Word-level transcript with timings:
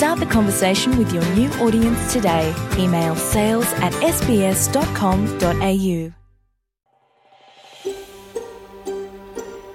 Start 0.00 0.18
the 0.18 0.24
conversation 0.24 0.96
with 0.96 1.12
your 1.12 1.22
new 1.34 1.50
audience 1.60 2.10
today. 2.10 2.54
Email 2.78 3.14
sales 3.16 3.70
at 3.82 3.92
sbs.com.au. 4.00 4.62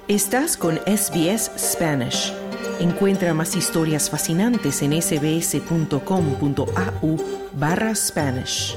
Estás 0.07 0.57
con 0.57 0.79
SBS 0.87 1.51
Spanish. 1.59 2.33
Encuentra 2.79 3.35
más 3.35 3.55
historias 3.55 4.09
fascinantes 4.09 4.81
en 4.81 4.99
sbs.com.au 4.99 5.97
barra 7.53 7.93
Spanish. 7.93 8.75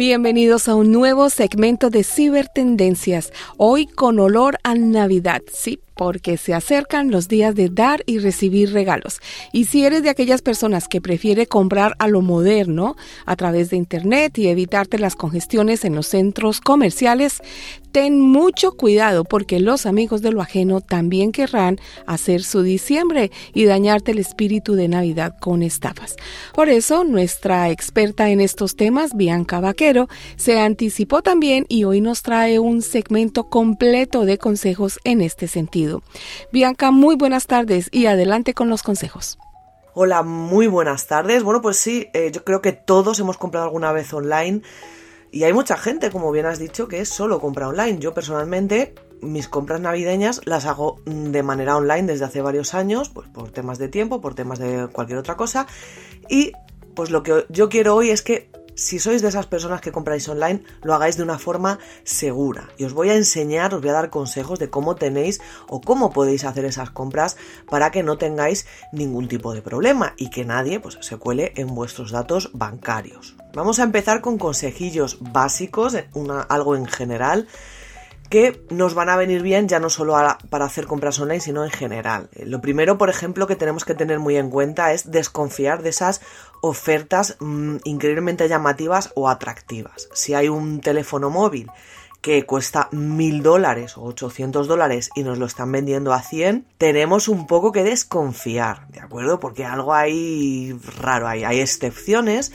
Bienvenidos 0.00 0.66
a 0.66 0.76
un 0.76 0.92
nuevo 0.92 1.28
segmento 1.28 1.90
de 1.90 2.04
Cibertendencias, 2.04 3.34
hoy 3.58 3.86
con 3.86 4.18
olor 4.18 4.56
a 4.62 4.74
Navidad, 4.74 5.42
sí, 5.52 5.78
porque 6.00 6.38
se 6.38 6.54
acercan 6.54 7.10
los 7.10 7.28
días 7.28 7.54
de 7.54 7.68
dar 7.68 8.02
y 8.06 8.20
recibir 8.20 8.72
regalos. 8.72 9.20
Y 9.52 9.66
si 9.66 9.84
eres 9.84 10.02
de 10.02 10.08
aquellas 10.08 10.40
personas 10.40 10.88
que 10.88 11.02
prefiere 11.02 11.46
comprar 11.46 11.94
a 11.98 12.08
lo 12.08 12.22
moderno 12.22 12.96
a 13.26 13.36
través 13.36 13.68
de 13.68 13.76
Internet 13.76 14.38
y 14.38 14.48
evitarte 14.48 14.98
las 14.98 15.14
congestiones 15.14 15.84
en 15.84 15.94
los 15.94 16.06
centros 16.06 16.62
comerciales, 16.62 17.42
ten 17.92 18.18
mucho 18.18 18.72
cuidado 18.72 19.24
porque 19.24 19.60
los 19.60 19.84
amigos 19.84 20.22
de 20.22 20.32
lo 20.32 20.40
ajeno 20.40 20.80
también 20.80 21.32
querrán 21.32 21.78
hacer 22.06 22.44
su 22.44 22.62
diciembre 22.62 23.30
y 23.52 23.66
dañarte 23.66 24.12
el 24.12 24.20
espíritu 24.20 24.76
de 24.76 24.88
Navidad 24.88 25.34
con 25.38 25.62
estafas. 25.62 26.16
Por 26.54 26.70
eso, 26.70 27.04
nuestra 27.04 27.68
experta 27.68 28.30
en 28.30 28.40
estos 28.40 28.74
temas, 28.74 29.14
Bianca 29.14 29.60
Vaquero, 29.60 30.08
se 30.36 30.60
anticipó 30.60 31.20
también 31.20 31.66
y 31.68 31.84
hoy 31.84 32.00
nos 32.00 32.22
trae 32.22 32.58
un 32.58 32.80
segmento 32.80 33.50
completo 33.50 34.24
de 34.24 34.38
consejos 34.38 34.98
en 35.04 35.20
este 35.20 35.46
sentido. 35.46 35.89
Bianca, 36.52 36.90
muy 36.90 37.16
buenas 37.16 37.46
tardes 37.46 37.88
y 37.92 38.06
adelante 38.06 38.54
con 38.54 38.68
los 38.68 38.82
consejos. 38.82 39.38
Hola, 39.94 40.22
muy 40.22 40.68
buenas 40.68 41.06
tardes. 41.06 41.42
Bueno, 41.42 41.60
pues 41.60 41.76
sí, 41.76 42.08
eh, 42.14 42.30
yo 42.32 42.44
creo 42.44 42.62
que 42.62 42.72
todos 42.72 43.18
hemos 43.18 43.36
comprado 43.36 43.66
alguna 43.66 43.92
vez 43.92 44.12
online 44.12 44.62
y 45.32 45.44
hay 45.44 45.52
mucha 45.52 45.76
gente, 45.76 46.10
como 46.10 46.32
bien 46.32 46.46
has 46.46 46.58
dicho, 46.58 46.88
que 46.88 47.04
solo 47.04 47.40
compra 47.40 47.68
online. 47.68 47.98
Yo 47.98 48.14
personalmente 48.14 48.94
mis 49.20 49.48
compras 49.48 49.80
navideñas 49.80 50.40
las 50.44 50.66
hago 50.66 51.00
de 51.04 51.42
manera 51.42 51.76
online 51.76 52.04
desde 52.04 52.24
hace 52.24 52.40
varios 52.40 52.74
años, 52.74 53.10
pues 53.10 53.28
por 53.28 53.50
temas 53.50 53.78
de 53.78 53.88
tiempo, 53.88 54.20
por 54.20 54.34
temas 54.34 54.58
de 54.58 54.88
cualquier 54.92 55.18
otra 55.18 55.36
cosa. 55.36 55.66
Y 56.28 56.52
pues 56.94 57.10
lo 57.10 57.22
que 57.22 57.46
yo 57.48 57.68
quiero 57.68 57.94
hoy 57.96 58.10
es 58.10 58.22
que 58.22 58.50
si 58.80 58.98
sois 58.98 59.20
de 59.20 59.28
esas 59.28 59.46
personas 59.46 59.82
que 59.82 59.92
compráis 59.92 60.26
online, 60.28 60.62
lo 60.82 60.94
hagáis 60.94 61.18
de 61.18 61.22
una 61.22 61.38
forma 61.38 61.78
segura. 62.02 62.70
Y 62.78 62.84
os 62.84 62.94
voy 62.94 63.10
a 63.10 63.14
enseñar, 63.14 63.74
os 63.74 63.82
voy 63.82 63.90
a 63.90 63.94
dar 63.94 64.08
consejos 64.08 64.58
de 64.58 64.70
cómo 64.70 64.96
tenéis 64.96 65.40
o 65.68 65.82
cómo 65.82 66.12
podéis 66.12 66.44
hacer 66.44 66.64
esas 66.64 66.90
compras 66.90 67.36
para 67.68 67.90
que 67.90 68.02
no 68.02 68.16
tengáis 68.16 68.66
ningún 68.90 69.28
tipo 69.28 69.52
de 69.52 69.60
problema 69.60 70.14
y 70.16 70.30
que 70.30 70.46
nadie 70.46 70.80
pues, 70.80 70.96
se 71.02 71.18
cuele 71.18 71.52
en 71.56 71.74
vuestros 71.74 72.10
datos 72.10 72.50
bancarios. 72.54 73.36
Vamos 73.52 73.80
a 73.80 73.82
empezar 73.82 74.22
con 74.22 74.38
consejillos 74.38 75.18
básicos, 75.20 75.94
algo 76.48 76.74
en 76.74 76.86
general 76.86 77.48
que 78.30 78.64
nos 78.70 78.94
van 78.94 79.08
a 79.08 79.16
venir 79.16 79.42
bien 79.42 79.68
ya 79.68 79.80
no 79.80 79.90
solo 79.90 80.16
para 80.48 80.64
hacer 80.64 80.86
compras 80.86 81.18
online, 81.18 81.40
sino 81.40 81.64
en 81.64 81.70
general. 81.70 82.30
Eh, 82.32 82.46
lo 82.46 82.60
primero, 82.60 82.96
por 82.96 83.10
ejemplo, 83.10 83.48
que 83.48 83.56
tenemos 83.56 83.84
que 83.84 83.94
tener 83.94 84.20
muy 84.20 84.36
en 84.36 84.50
cuenta 84.50 84.92
es 84.92 85.10
desconfiar 85.10 85.82
de 85.82 85.90
esas 85.90 86.20
ofertas 86.62 87.36
mm, 87.40 87.78
increíblemente 87.82 88.48
llamativas 88.48 89.10
o 89.16 89.28
atractivas. 89.28 90.08
Si 90.14 90.32
hay 90.32 90.48
un 90.48 90.80
teléfono 90.80 91.28
móvil 91.28 91.70
que 92.20 92.46
cuesta 92.46 92.88
mil 92.92 93.42
dólares 93.42 93.96
o 93.96 94.02
800 94.04 94.68
dólares 94.68 95.10
y 95.16 95.24
nos 95.24 95.38
lo 95.38 95.46
están 95.46 95.72
vendiendo 95.72 96.12
a 96.12 96.22
100, 96.22 96.66
tenemos 96.78 97.26
un 97.26 97.48
poco 97.48 97.72
que 97.72 97.82
desconfiar, 97.82 98.86
¿de 98.88 99.00
acuerdo? 99.00 99.40
Porque 99.40 99.64
algo 99.64 99.92
hay 99.92 100.78
raro, 101.00 101.26
hay, 101.26 101.42
hay 101.42 101.60
excepciones, 101.60 102.52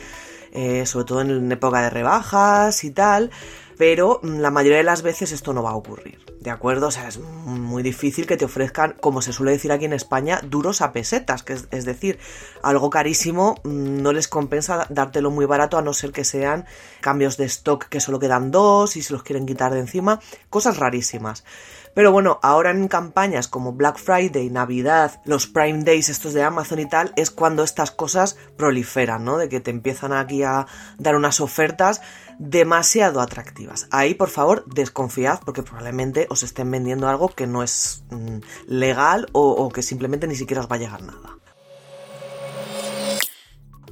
eh, 0.54 0.86
sobre 0.86 1.06
todo 1.06 1.22
en 1.22 1.52
época 1.52 1.82
de 1.82 1.90
rebajas 1.90 2.86
y 2.86 2.92
tal, 2.92 3.32
pero 3.78 4.20
mm, 4.24 4.40
la 4.40 4.52
mayoría 4.52 4.78
de 4.78 4.84
las 4.84 5.02
veces 5.02 5.32
esto 5.32 5.54
no 5.54 5.64
va 5.64 5.72
a 5.72 5.76
ocurrir, 5.76 6.20
¿de 6.40 6.52
acuerdo? 6.52 6.88
O 6.88 6.92
sea, 6.92 7.08
es 7.08 7.20
muy 7.20 7.84
difícil 7.84 8.28
que 8.28 8.38
te 8.38 8.46
ofrezcan, 8.46 8.96
como 9.00 9.22
se 9.22 9.34
suele 9.34 9.52
decir 9.52 9.72
aquí 9.72 9.86
en 9.86 9.94
España, 9.94 10.40
duros 10.44 10.82
a 10.82 10.94
pesetas, 10.94 11.44
que 11.44 11.54
es, 11.54 11.86
decir, 11.86 12.20
algo 12.64 12.90
carísimo 12.90 13.56
mm, 13.64 14.02
no 14.02 14.14
les 14.14 14.28
compensa 14.28 14.88
dártelo 14.90 15.32
muy 15.32 15.46
barato 15.46 15.78
a 15.78 15.82
no 15.82 15.94
ser 15.94 16.12
que 16.12 16.24
sean 16.24 16.66
cambios 17.02 17.38
de 17.38 17.46
stock 17.46 17.86
que 17.86 18.00
solo 18.00 18.20
quedan 18.20 18.52
dos 18.52 18.98
y 18.98 19.02
se 19.02 19.14
los 19.14 19.24
quieren 19.24 19.46
quitar 19.46 19.74
de 19.74 19.80
encima, 19.80 20.20
cosas 20.50 20.78
rarísimas. 20.78 21.44
Pero 21.96 22.12
bueno, 22.12 22.40
ahora 22.44 22.72
en 22.72 22.90
campañas 22.90 23.48
como 23.48 23.72
Black 23.72 23.98
Friday, 23.98 24.50
Navidad, 24.50 25.22
los 25.24 25.48
Prime 25.48 25.84
Days 25.84 26.10
estos 26.10 26.34
de 26.34 26.44
Amazon 26.44 26.80
y 26.80 26.90
tal, 26.90 27.14
es 27.16 27.32
cuando 27.32 27.64
estas 27.64 27.90
cosas 27.90 28.38
proliferan, 28.58 29.24
¿no? 29.24 29.38
De 29.38 29.48
que 29.48 29.62
te 29.62 29.72
empiezan 29.72 30.12
aquí 30.12 30.44
a 30.44 30.68
dar 31.00 31.16
unas 31.16 31.40
ofertas 31.40 32.02
demasiado 32.38 33.22
atractivas. 33.22 33.88
Ahí, 33.92 34.14
por 34.14 34.30
favor, 34.30 34.66
desconfiad 34.66 35.40
porque 35.46 35.64
probablemente 35.64 36.28
os 36.30 36.44
estén 36.44 36.70
vendiendo 36.70 37.08
algo 37.08 37.30
que 37.30 37.48
no 37.48 37.64
es 37.64 38.04
mm, 38.12 38.40
legal 38.68 39.28
o, 39.32 39.50
o 39.52 39.70
que 39.70 39.82
simplemente 39.82 40.28
ni 40.28 40.36
siquiera 40.36 40.62
os 40.62 40.70
va 40.70 40.76
a 40.76 40.80
llegar 40.80 41.02
nada. 41.02 41.38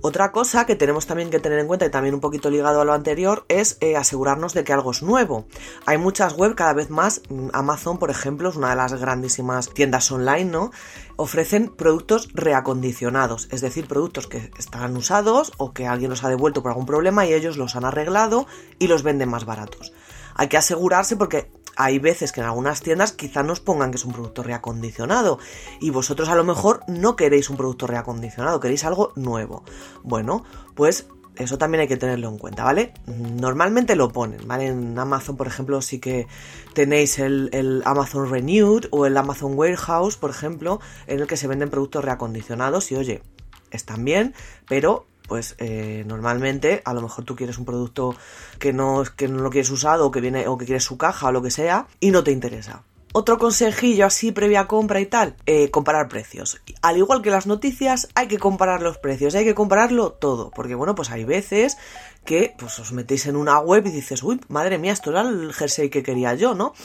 Otra 0.05 0.33
cosa 0.33 0.65
que 0.65 0.75
tenemos 0.75 1.07
también 1.07 1.29
que 1.29 1.39
tener 1.39 1.59
en 1.59 1.67
cuenta 1.67 1.85
y 1.85 1.89
también 1.89 2.13
un 2.13 2.19
poquito 2.19 2.49
ligado 2.49 2.81
a 2.81 2.83
lo 2.83 2.91
anterior 2.91 3.45
es 3.47 3.77
eh, 3.79 3.95
asegurarnos 3.95 4.53
de 4.53 4.65
que 4.65 4.73
algo 4.73 4.91
es 4.91 5.01
nuevo. 5.01 5.45
Hay 5.85 5.97
muchas 5.97 6.33
web 6.33 6.55
cada 6.55 6.73
vez 6.73 6.89
más, 6.89 7.21
mm, 7.29 7.51
Amazon 7.53 7.99
por 7.99 8.11
ejemplo 8.11 8.49
es 8.49 8.57
una 8.57 8.71
de 8.71 8.75
las 8.75 8.93
grandísimas 8.95 9.69
tiendas 9.73 10.11
online, 10.11 10.51
¿no? 10.51 10.71
Ofrecen 11.15 11.69
productos 11.69 12.27
reacondicionados, 12.33 13.47
es 13.49 13.61
decir, 13.61 13.87
productos 13.87 14.27
que 14.27 14.51
están 14.59 14.97
usados 14.97 15.53
o 15.55 15.71
que 15.71 15.87
alguien 15.87 16.09
los 16.09 16.25
ha 16.25 16.29
devuelto 16.29 16.61
por 16.61 16.71
algún 16.71 16.85
problema 16.85 17.25
y 17.25 17.33
ellos 17.33 17.55
los 17.55 17.77
han 17.77 17.85
arreglado 17.85 18.45
y 18.79 18.87
los 18.87 19.03
venden 19.03 19.29
más 19.29 19.45
baratos. 19.45 19.93
Hay 20.35 20.49
que 20.49 20.57
asegurarse 20.57 21.15
porque 21.15 21.49
hay 21.75 21.99
veces 21.99 22.31
que 22.31 22.41
en 22.41 22.47
algunas 22.47 22.81
tiendas 22.81 23.11
quizá 23.11 23.43
nos 23.43 23.59
pongan 23.59 23.91
que 23.91 23.97
es 23.97 24.05
un 24.05 24.13
producto 24.13 24.43
reacondicionado 24.43 25.39
y 25.79 25.89
vosotros 25.89 26.29
a 26.29 26.35
lo 26.35 26.43
mejor 26.43 26.81
no 26.87 27.15
queréis 27.15 27.49
un 27.49 27.57
producto 27.57 27.87
reacondicionado, 27.87 28.59
queréis 28.59 28.83
algo 28.83 29.13
nuevo. 29.15 29.63
Bueno, 30.03 30.43
pues 30.75 31.07
eso 31.35 31.57
también 31.57 31.81
hay 31.81 31.87
que 31.87 31.97
tenerlo 31.97 32.29
en 32.29 32.37
cuenta, 32.37 32.63
¿vale? 32.63 32.93
Normalmente 33.07 33.95
lo 33.95 34.09
ponen, 34.09 34.47
¿vale? 34.47 34.67
En 34.67 34.97
Amazon, 34.99 35.35
por 35.35 35.47
ejemplo, 35.47 35.81
sí 35.81 35.99
que 35.99 36.27
tenéis 36.73 37.17
el, 37.17 37.49
el, 37.53 37.81
Amazon 37.85 38.29
Renewed 38.29 38.85
o 38.91 39.05
el 39.07 39.17
Amazon 39.17 39.57
Warehouse, 39.57 40.17
por 40.17 40.29
ejemplo, 40.29 40.79
en 41.07 41.19
el 41.19 41.27
que 41.27 41.37
se 41.37 41.47
venden 41.47 41.69
productos 41.69 42.05
reacondicionados 42.05 42.91
y 42.91 42.95
oye, 42.95 43.23
están 43.71 44.05
bien, 44.05 44.35
pero 44.67 45.07
pues 45.33 45.55
eh, 45.57 46.03
normalmente 46.05 46.83
a 46.85 46.93
lo 46.93 47.01
mejor 47.01 47.25
tú 47.25 47.35
quieres 47.35 47.57
un 47.57 47.65
producto 47.65 48.15
que 48.59 48.71
no, 48.71 49.01
que 49.17 49.27
no 49.27 49.41
lo 49.41 49.49
quieres 49.49 49.71
usado 49.71 50.05
o 50.05 50.11
que 50.11 50.21
viene 50.21 50.47
o 50.47 50.59
que 50.59 50.65
quieres 50.65 50.83
su 50.83 50.95
caja 50.95 51.29
o 51.29 51.31
lo 51.31 51.41
que 51.41 51.49
sea 51.49 51.87
y 51.99 52.11
no 52.11 52.23
te 52.23 52.29
interesa. 52.29 52.83
Otro 53.13 53.39
consejillo 53.39 54.05
así 54.05 54.31
previa 54.31 54.67
compra 54.67 54.99
y 54.99 55.07
tal, 55.07 55.35
eh, 55.47 55.71
comparar 55.71 56.07
precios. 56.07 56.61
Al 56.83 56.97
igual 56.97 57.23
que 57.23 57.31
las 57.31 57.47
noticias, 57.47 58.09
hay 58.13 58.27
que 58.27 58.37
comparar 58.37 58.83
los 58.83 58.99
precios, 58.99 59.33
hay 59.33 59.43
que 59.43 59.55
compararlo 59.55 60.11
todo, 60.11 60.51
porque 60.51 60.75
bueno, 60.75 60.93
pues 60.93 61.09
hay 61.09 61.23
veces 61.23 61.77
que 62.25 62.53
pues 62.55 62.77
os 62.77 62.91
metéis 62.91 63.25
en 63.25 63.35
una 63.35 63.57
web 63.57 63.87
y 63.87 63.89
dices, 63.89 64.21
uy, 64.21 64.39
madre 64.49 64.77
mía, 64.77 64.93
esto 64.93 65.09
era 65.09 65.21
el 65.21 65.51
jersey 65.51 65.89
que 65.89 66.03
quería 66.03 66.35
yo, 66.35 66.53
¿no? 66.53 66.75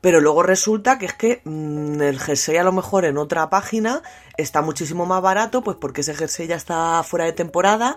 Pero 0.00 0.20
luego 0.20 0.42
resulta 0.42 0.98
que 0.98 1.06
es 1.06 1.14
que 1.14 1.40
mm, 1.44 2.00
el 2.00 2.20
jersey 2.20 2.56
a 2.56 2.64
lo 2.64 2.72
mejor 2.72 3.04
en 3.04 3.18
otra 3.18 3.50
página 3.50 4.02
está 4.36 4.62
muchísimo 4.62 5.06
más 5.06 5.22
barato, 5.22 5.62
pues 5.62 5.76
porque 5.80 6.02
ese 6.02 6.14
jersey 6.14 6.46
ya 6.46 6.56
está 6.56 7.02
fuera 7.02 7.24
de 7.24 7.32
temporada 7.32 7.96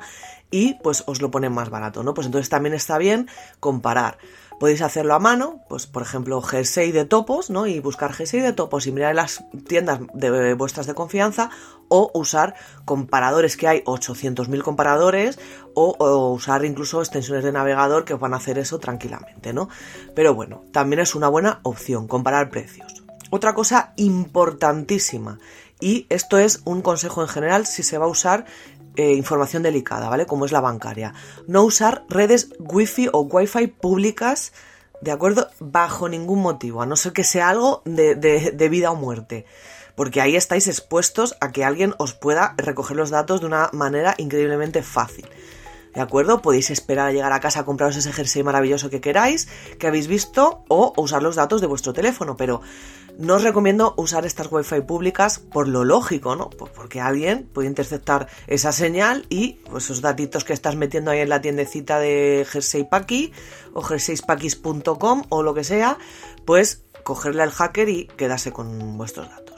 y 0.51 0.75
pues 0.75 1.03
os 1.07 1.21
lo 1.21 1.31
ponen 1.31 1.53
más 1.53 1.69
barato, 1.69 2.03
¿no? 2.03 2.13
Pues 2.13 2.27
entonces 2.27 2.49
también 2.49 2.73
está 2.73 2.97
bien 2.97 3.27
comparar. 3.59 4.17
Podéis 4.59 4.81
hacerlo 4.81 5.13
a 5.13 5.19
mano, 5.19 5.61
pues 5.69 5.87
por 5.87 6.01
ejemplo 6.01 6.41
jersey 6.41 6.91
de 6.91 7.05
topos, 7.05 7.49
¿no? 7.49 7.65
Y 7.65 7.79
buscar 7.79 8.11
jersey 8.11 8.41
de 8.41 8.51
topos 8.51 8.87
y 8.87 8.91
mirar 8.91 9.11
en 9.11 9.15
las 9.15 9.45
tiendas 9.67 10.01
de 10.13 10.53
vuestras 10.53 10.85
de 10.85 10.93
confianza 10.93 11.49
o 11.87 12.11
usar 12.13 12.55
comparadores 12.83 13.55
que 13.55 13.69
hay 13.69 13.81
800.000 13.83 14.61
comparadores 14.61 15.39
o, 15.75 15.95
o, 15.97 16.33
usar 16.33 16.65
incluso 16.65 16.99
extensiones 16.99 17.45
de 17.45 17.53
navegador 17.53 18.03
que 18.03 18.15
os 18.15 18.19
van 18.19 18.33
a 18.33 18.37
hacer 18.37 18.57
eso 18.57 18.79
tranquilamente, 18.79 19.53
¿no? 19.53 19.69
Pero 20.13 20.35
bueno, 20.35 20.65
también 20.73 20.99
es 20.99 21.15
una 21.15 21.29
buena 21.29 21.61
opción 21.63 22.07
comparar 22.07 22.49
precios. 22.49 23.03
Otra 23.31 23.53
cosa 23.53 23.93
importantísima 23.95 25.39
y 25.79 26.05
esto 26.09 26.37
es 26.37 26.61
un 26.65 26.81
consejo 26.81 27.21
en 27.21 27.29
general 27.29 27.65
si 27.65 27.83
se 27.83 27.97
va 27.97 28.05
a 28.05 28.09
usar 28.09 28.45
eh, 28.99 29.13
información 29.13 29.63
delicada, 29.63 30.09
¿vale? 30.09 30.25
Como 30.25 30.43
es 30.43 30.51
la 30.51 30.59
bancaria. 30.59 31.13
No 31.47 31.63
usar 31.63 32.03
redes 32.09 32.49
wifi 32.59 33.07
o 33.13 33.21
wifi 33.21 33.67
públicas, 33.67 34.51
¿de 34.99 35.11
acuerdo? 35.11 35.47
Bajo 35.61 36.09
ningún 36.09 36.41
motivo, 36.41 36.81
a 36.81 36.85
no 36.85 36.97
ser 36.97 37.13
que 37.13 37.23
sea 37.23 37.47
algo 37.47 37.81
de, 37.85 38.15
de 38.15 38.69
vida 38.69 38.91
o 38.91 38.95
muerte. 38.95 39.45
Porque 39.95 40.19
ahí 40.19 40.35
estáis 40.35 40.67
expuestos 40.67 41.37
a 41.39 41.53
que 41.53 41.63
alguien 41.63 41.93
os 41.97 42.13
pueda 42.13 42.55
recoger 42.57 42.97
los 42.97 43.09
datos 43.09 43.39
de 43.39 43.45
una 43.45 43.69
manera 43.71 44.15
increíblemente 44.17 44.83
fácil. 44.83 45.29
¿De 45.93 46.01
acuerdo? 46.01 46.41
Podéis 46.41 46.69
esperar 46.69 47.07
a 47.07 47.11
llegar 47.11 47.31
a 47.31 47.39
casa 47.39 47.61
a 47.61 47.65
compraros 47.65 47.95
ese 47.95 48.13
jersey 48.13 48.43
maravilloso 48.43 48.89
que 48.89 49.01
queráis, 49.01 49.47
que 49.79 49.87
habéis 49.87 50.07
visto, 50.07 50.63
o 50.67 50.93
usar 50.97 51.23
los 51.23 51.35
datos 51.35 51.61
de 51.61 51.67
vuestro 51.67 51.93
teléfono, 51.93 52.37
pero 52.37 52.61
no 53.19 53.35
os 53.35 53.43
recomiendo 53.43 53.95
usar 53.97 54.25
estas 54.25 54.49
wifi 54.49 54.79
públicas 54.79 55.39
por 55.39 55.67
lo 55.67 55.83
lógico, 55.83 56.37
¿no? 56.37 56.49
Porque 56.49 57.01
alguien 57.01 57.49
puede 57.51 57.67
interceptar 57.67 58.29
esa 58.47 58.71
señal 58.71 59.25
y 59.27 59.55
pues, 59.69 59.83
esos 59.83 59.99
datitos 59.99 60.45
que 60.45 60.53
estás 60.53 60.77
metiendo 60.77 61.11
ahí 61.11 61.19
en 61.19 61.29
la 61.29 61.41
tiendecita 61.41 61.99
de 61.99 62.47
Jersey 62.49 62.85
Paki 62.85 63.33
o 63.73 63.81
jerseypakis.com 63.81 65.23
o 65.27 65.43
lo 65.43 65.53
que 65.53 65.65
sea, 65.65 65.97
pues 66.45 66.85
cogerle 67.03 67.43
al 67.43 67.51
hacker 67.51 67.89
y 67.89 68.07
quedarse 68.07 68.53
con 68.53 68.97
vuestros 68.97 69.29
datos. 69.29 69.48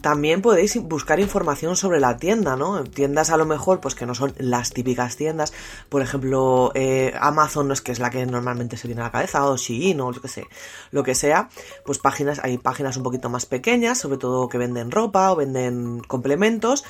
También 0.00 0.40
podéis 0.40 0.80
buscar 0.82 1.20
información 1.20 1.76
sobre 1.76 2.00
la 2.00 2.16
tienda, 2.16 2.56
¿no? 2.56 2.84
Tiendas 2.84 3.30
a 3.30 3.36
lo 3.36 3.44
mejor, 3.44 3.80
pues 3.80 3.94
que 3.94 4.06
no 4.06 4.14
son 4.14 4.34
las 4.38 4.70
típicas 4.70 5.16
tiendas. 5.16 5.52
Por 5.88 6.00
ejemplo, 6.02 6.72
eh, 6.74 7.12
Amazon 7.20 7.68
no 7.68 7.74
es 7.74 7.82
que 7.82 7.92
es 7.92 7.98
la 7.98 8.10
que 8.10 8.24
normalmente 8.24 8.76
se 8.76 8.88
viene 8.88 9.02
a 9.02 9.04
la 9.04 9.12
cabeza, 9.12 9.46
o 9.46 9.56
Shein, 9.56 10.00
o 10.00 10.12
lo 10.12 10.20
que 10.20 10.28
sé, 10.28 10.46
lo 10.90 11.02
que 11.02 11.14
sea. 11.14 11.48
Pues 11.84 11.98
páginas, 11.98 12.40
hay 12.42 12.58
páginas 12.58 12.96
un 12.96 13.02
poquito 13.02 13.28
más 13.28 13.46
pequeñas, 13.46 13.98
sobre 13.98 14.18
todo 14.18 14.48
que 14.48 14.58
venden 14.58 14.90
ropa 14.90 15.32
o 15.32 15.36
venden 15.36 16.00
complementos. 16.00 16.84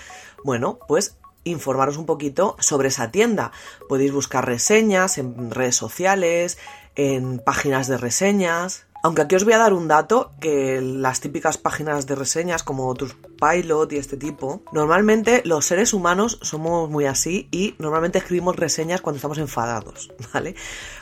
Bueno, 0.45 0.79
pues 0.87 1.17
informaros 1.45 1.97
un 1.97 2.07
poquito 2.07 2.57
sobre 2.59 2.89
esa 2.89 3.11
tienda. 3.11 3.53
Podéis 3.89 4.13
buscar 4.13 4.47
reseñas 4.47 5.19
en 5.19 5.51
redes 5.51 5.77
sociales, 5.77 6.59
en 6.97 7.39
páginas 7.39 7.89
de 7.89 7.97
reseñas, 7.97 8.87
aunque 9.03 9.23
aquí 9.23 9.35
os 9.35 9.45
voy 9.45 9.55
a 9.55 9.59
dar 9.59 9.73
un 9.73 9.89
dato 9.89 10.33
que 10.41 10.81
las 10.81 11.21
típicas 11.21 11.57
páginas 11.59 12.07
de 12.07 12.15
reseñas 12.15 12.63
como 12.63 12.95
Pilot 12.95 13.93
y 13.93 13.97
este 13.97 14.17
tipo, 14.17 14.63
normalmente 14.73 15.43
los 15.45 15.65
seres 15.65 15.95
humanos 15.95 16.39
somos 16.43 16.91
muy 16.91 17.07
así 17.07 17.49
y 17.51 17.75
normalmente 17.79 18.19
escribimos 18.19 18.57
reseñas 18.57 19.01
cuando 19.01 19.17
estamos 19.17 19.39
enfadados, 19.39 20.13
¿vale? 20.35 20.55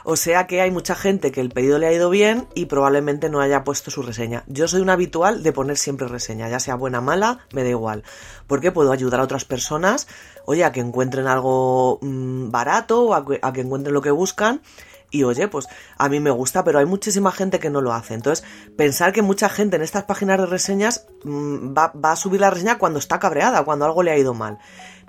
O 0.05 0.15
sea 0.15 0.47
que 0.47 0.61
hay 0.61 0.71
mucha 0.71 0.95
gente 0.95 1.33
que 1.33 1.41
el 1.41 1.51
pedido 1.51 1.79
le 1.79 1.89
ha 1.89 1.93
ido 1.93 2.11
bien 2.11 2.47
y 2.55 2.67
probablemente 2.67 3.29
no 3.29 3.41
haya 3.41 3.65
puesto 3.65 3.91
su 3.91 4.03
reseña. 4.03 4.45
Yo 4.47 4.69
soy 4.69 4.81
un 4.81 4.91
habitual 4.91 5.43
de 5.43 5.53
poner 5.53 5.77
siempre 5.77 6.07
reseña, 6.07 6.49
ya 6.49 6.61
sea 6.61 6.77
buena 6.77 7.01
o 7.01 7.03
mala, 7.03 7.41
me 7.53 7.65
da 7.65 7.71
igual, 7.71 8.05
porque 8.47 8.71
puedo 8.71 8.93
ayudar 8.93 9.21
a 9.21 9.25
otras 9.25 9.45
personas, 9.45 10.07
oye, 10.45 10.65
a 10.65 10.71
que 10.71 10.81
encuentren 10.81 11.27
algo 11.27 11.99
mmm, 12.01 12.51
barato 12.51 13.03
o 13.03 13.15
a 13.15 13.53
que 13.53 13.61
encuentren 13.61 13.95
lo 13.95 14.03
que 14.03 14.13
buscan 14.13 14.63
y 15.11 15.23
oye, 15.25 15.49
pues 15.49 15.67
a 15.97 16.09
mí 16.09 16.21
me 16.21 16.31
gusta, 16.31 16.65
pero 16.65 16.79
hay 16.79 16.87
muchísima 16.87 17.33
gente 17.33 17.59
que 17.59 17.71
no 17.71 17.81
lo 17.81 17.93
hace. 17.93 18.15
Entonces, 18.15 18.45
pensar 18.77 19.13
que 19.13 19.23
mucha 19.23 19.49
gente 19.49 19.77
en 19.77 19.83
estas 19.83 20.05
páginas 20.05 20.39
de 20.39 20.47
reseñas 20.47 21.07
mmm, 21.25 21.75
va, 21.77 21.93
va, 21.93 22.13
a 22.13 22.17
subir 22.17 22.41
la 22.41 22.51
reseña 22.51 22.79
cuando 22.79 22.99
está 22.99 23.19
cabreada, 23.19 23.65
cuando 23.65 23.85
algo 23.85 24.03
le 24.03 24.11
ha 24.11 24.19
ido 24.19 24.35
mal. 24.35 24.59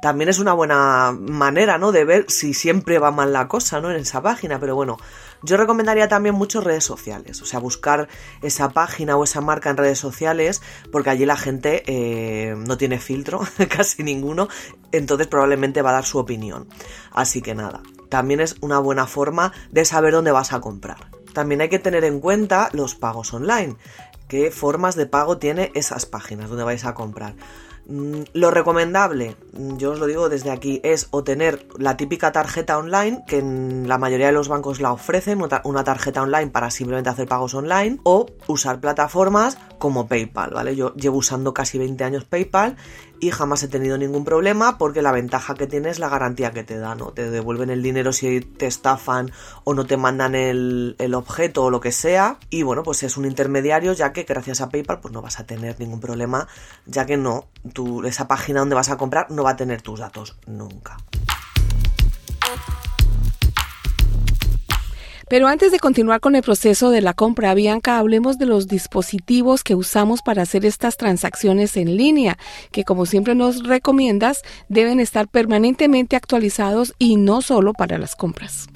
También 0.01 0.30
es 0.30 0.40
una 0.40 0.54
buena 0.54 1.12
manera, 1.12 1.78
¿no? 1.78 1.92
De 1.92 2.06
ver 2.06 2.25
si 2.30 2.54
siempre 2.54 3.00
va 3.00 3.12
mal 3.12 3.34
la 3.34 3.50
cosa, 3.50 3.81
¿no? 3.81 3.92
En 3.92 3.98
esa 3.98 4.22
página, 4.22 4.57
pero 4.57 4.74
bueno, 4.74 4.98
yo 5.44 5.57
recomendaría 5.57 6.07
también 6.07 6.36
mucho 6.36 6.62
redes 6.62 6.86
sociales, 6.86 7.42
o 7.42 7.45
sea, 7.45 7.60
buscar 7.60 8.07
esa 8.42 8.69
página 8.69 9.18
o 9.18 9.25
esa 9.25 9.42
marca 9.42 9.69
en 9.69 9.78
redes 9.78 10.00
sociales, 10.00 10.62
porque 10.92 11.10
allí 11.10 11.25
la 11.25 11.36
gente 11.36 11.84
eh, 11.88 12.56
no 12.56 12.78
tiene 12.78 13.00
filtro, 13.00 13.42
casi 13.69 14.04
ninguno, 14.04 14.48
entonces 14.94 15.28
probablemente 15.28 15.81
va 15.81 15.90
a 15.90 15.94
dar 15.94 16.06
su 16.06 16.18
opinión. 16.18 16.69
Así 17.12 17.42
que 17.42 17.54
nada, 17.54 17.81
también 18.10 18.42
es 18.42 18.56
una 18.62 18.80
buena 18.80 19.08
forma 19.08 19.54
de 19.72 19.86
saber 19.86 20.14
dónde 20.14 20.32
vas 20.32 20.54
a 20.54 20.62
comprar. 20.62 21.10
También 21.34 21.62
hay 21.62 21.70
que 21.70 21.80
tener 21.80 22.04
en 22.04 22.20
cuenta 22.20 22.70
los 22.74 22.96
pagos 22.96 23.34
online, 23.34 23.76
qué 24.28 24.52
formas 24.52 24.96
de 24.96 25.06
pago 25.06 25.38
tiene 25.38 25.72
esas 25.76 26.06
páginas 26.06 26.50
donde 26.50 26.64
vais 26.64 26.86
a 26.86 26.94
comprar. 26.94 27.36
Lo 28.34 28.52
recomendable, 28.52 29.36
yo 29.52 29.94
os 29.94 30.00
lo 30.00 30.06
digo 30.06 30.30
desde 30.30 30.52
aquí, 30.52 30.80
es 30.84 31.08
o 31.10 31.24
tener 31.24 31.66
la 31.80 31.98
típica 31.98 32.32
tarjeta 32.32 32.78
online, 32.78 33.24
que 33.26 33.42
la 33.42 33.98
mayoría 33.98 34.28
de 34.28 34.32
los 34.32 34.48
bancos 34.48 34.80
la 34.80 34.92
ofrecen, 34.92 35.42
una 35.64 35.84
tarjeta 35.84 36.22
online 36.22 36.52
para 36.52 36.70
simplemente 36.70 37.10
hacer 37.10 37.28
pagos 37.28 37.56
online, 37.56 37.98
o 38.04 38.28
usar 38.46 38.80
plataformas 38.80 39.58
como 39.80 40.08
PayPal, 40.08 40.52
¿vale? 40.52 40.76
Yo 40.76 40.94
llevo 40.94 41.18
usando 41.18 41.52
casi 41.52 41.80
20 41.80 42.04
años 42.04 42.26
PayPal 42.26 42.76
y 43.19 43.31
jamás 43.31 43.63
he 43.63 43.68
tenido 43.68 43.98
ningún 43.98 44.24
problema 44.24 44.77
porque 44.77 45.01
la 45.01 45.12
ventaja 45.12 45.56
que 45.56 45.68
tiene 45.68 45.89
es 45.89 46.00
la 46.00 46.10
garantía 46.10 46.51
que 46.51 46.63
te 46.63 46.77
da, 46.77 46.95
¿no? 46.95 47.12
Te 47.12 47.30
devuelven 47.30 47.69
el 47.69 47.81
dinero 47.81 48.13
si 48.13 48.42
te 48.42 48.68
estafan 48.68 49.31
o 49.63 49.74
no 49.74 49.86
te 49.86 49.98
mandan 49.98 50.36
el, 50.36 50.95
el, 51.00 51.13
objeto 51.13 51.66
o 51.66 51.69
lo 51.69 51.80
que 51.80 51.92
sea. 51.92 52.38
Y 52.50 52.63
bueno, 52.63 52.83
pues 52.83 53.04
es 53.04 53.18
un 53.18 53.25
intermediario 53.25 53.94
ya 53.94 54.13
que 54.13 54.24
gracias 54.24 54.62
a 54.62 54.69
PayPal 54.69 55.00
pues 55.00 55.13
no 55.13 55.21
vas 55.21 55.39
a 55.39 55.45
tener 55.45 55.80
ningún 55.80 56.00
problema 56.00 56.48
ya 56.86 57.06
que 57.06 57.18
no, 57.18 57.48
tu, 57.74 58.06
esa 58.06 58.27
página 58.27 58.60
donde 58.62 58.75
vas 58.75 58.89
a 58.89 58.98
comprar 58.98 59.30
no 59.31 59.44
va 59.44 59.51
a 59.51 59.56
tener 59.56 59.81
tus 59.81 60.00
datos 60.00 60.38
nunca. 60.48 60.98
Pero 65.30 65.48
antes 65.48 65.72
de 65.72 65.80
continuar 65.80 66.22
con 66.22 66.36
el 66.36 66.42
proceso 66.42 66.90
de 66.90 67.02
la 67.02 67.14
compra, 67.14 67.54
Bianca, 67.54 68.00
hablemos 68.00 68.40
de 68.40 68.48
los 68.48 68.68
dispositivos 68.68 69.64
que 69.64 69.76
usamos 69.76 70.24
para 70.24 70.42
hacer 70.42 70.66
estas 70.66 70.98
transacciones 70.98 71.78
en 71.78 71.96
línea, 71.96 72.40
que 72.72 72.84
como 72.84 73.06
siempre 73.06 73.36
nos 73.36 73.62
recomiendas, 73.62 74.42
deben 74.70 75.00
estar 75.00 75.28
permanentemente 75.28 76.16
actualizados 76.16 76.96
y 76.98 77.18
no 77.18 77.44
solo 77.44 77.74
para 77.74 78.00
las 78.00 78.16
compras. 78.16 78.70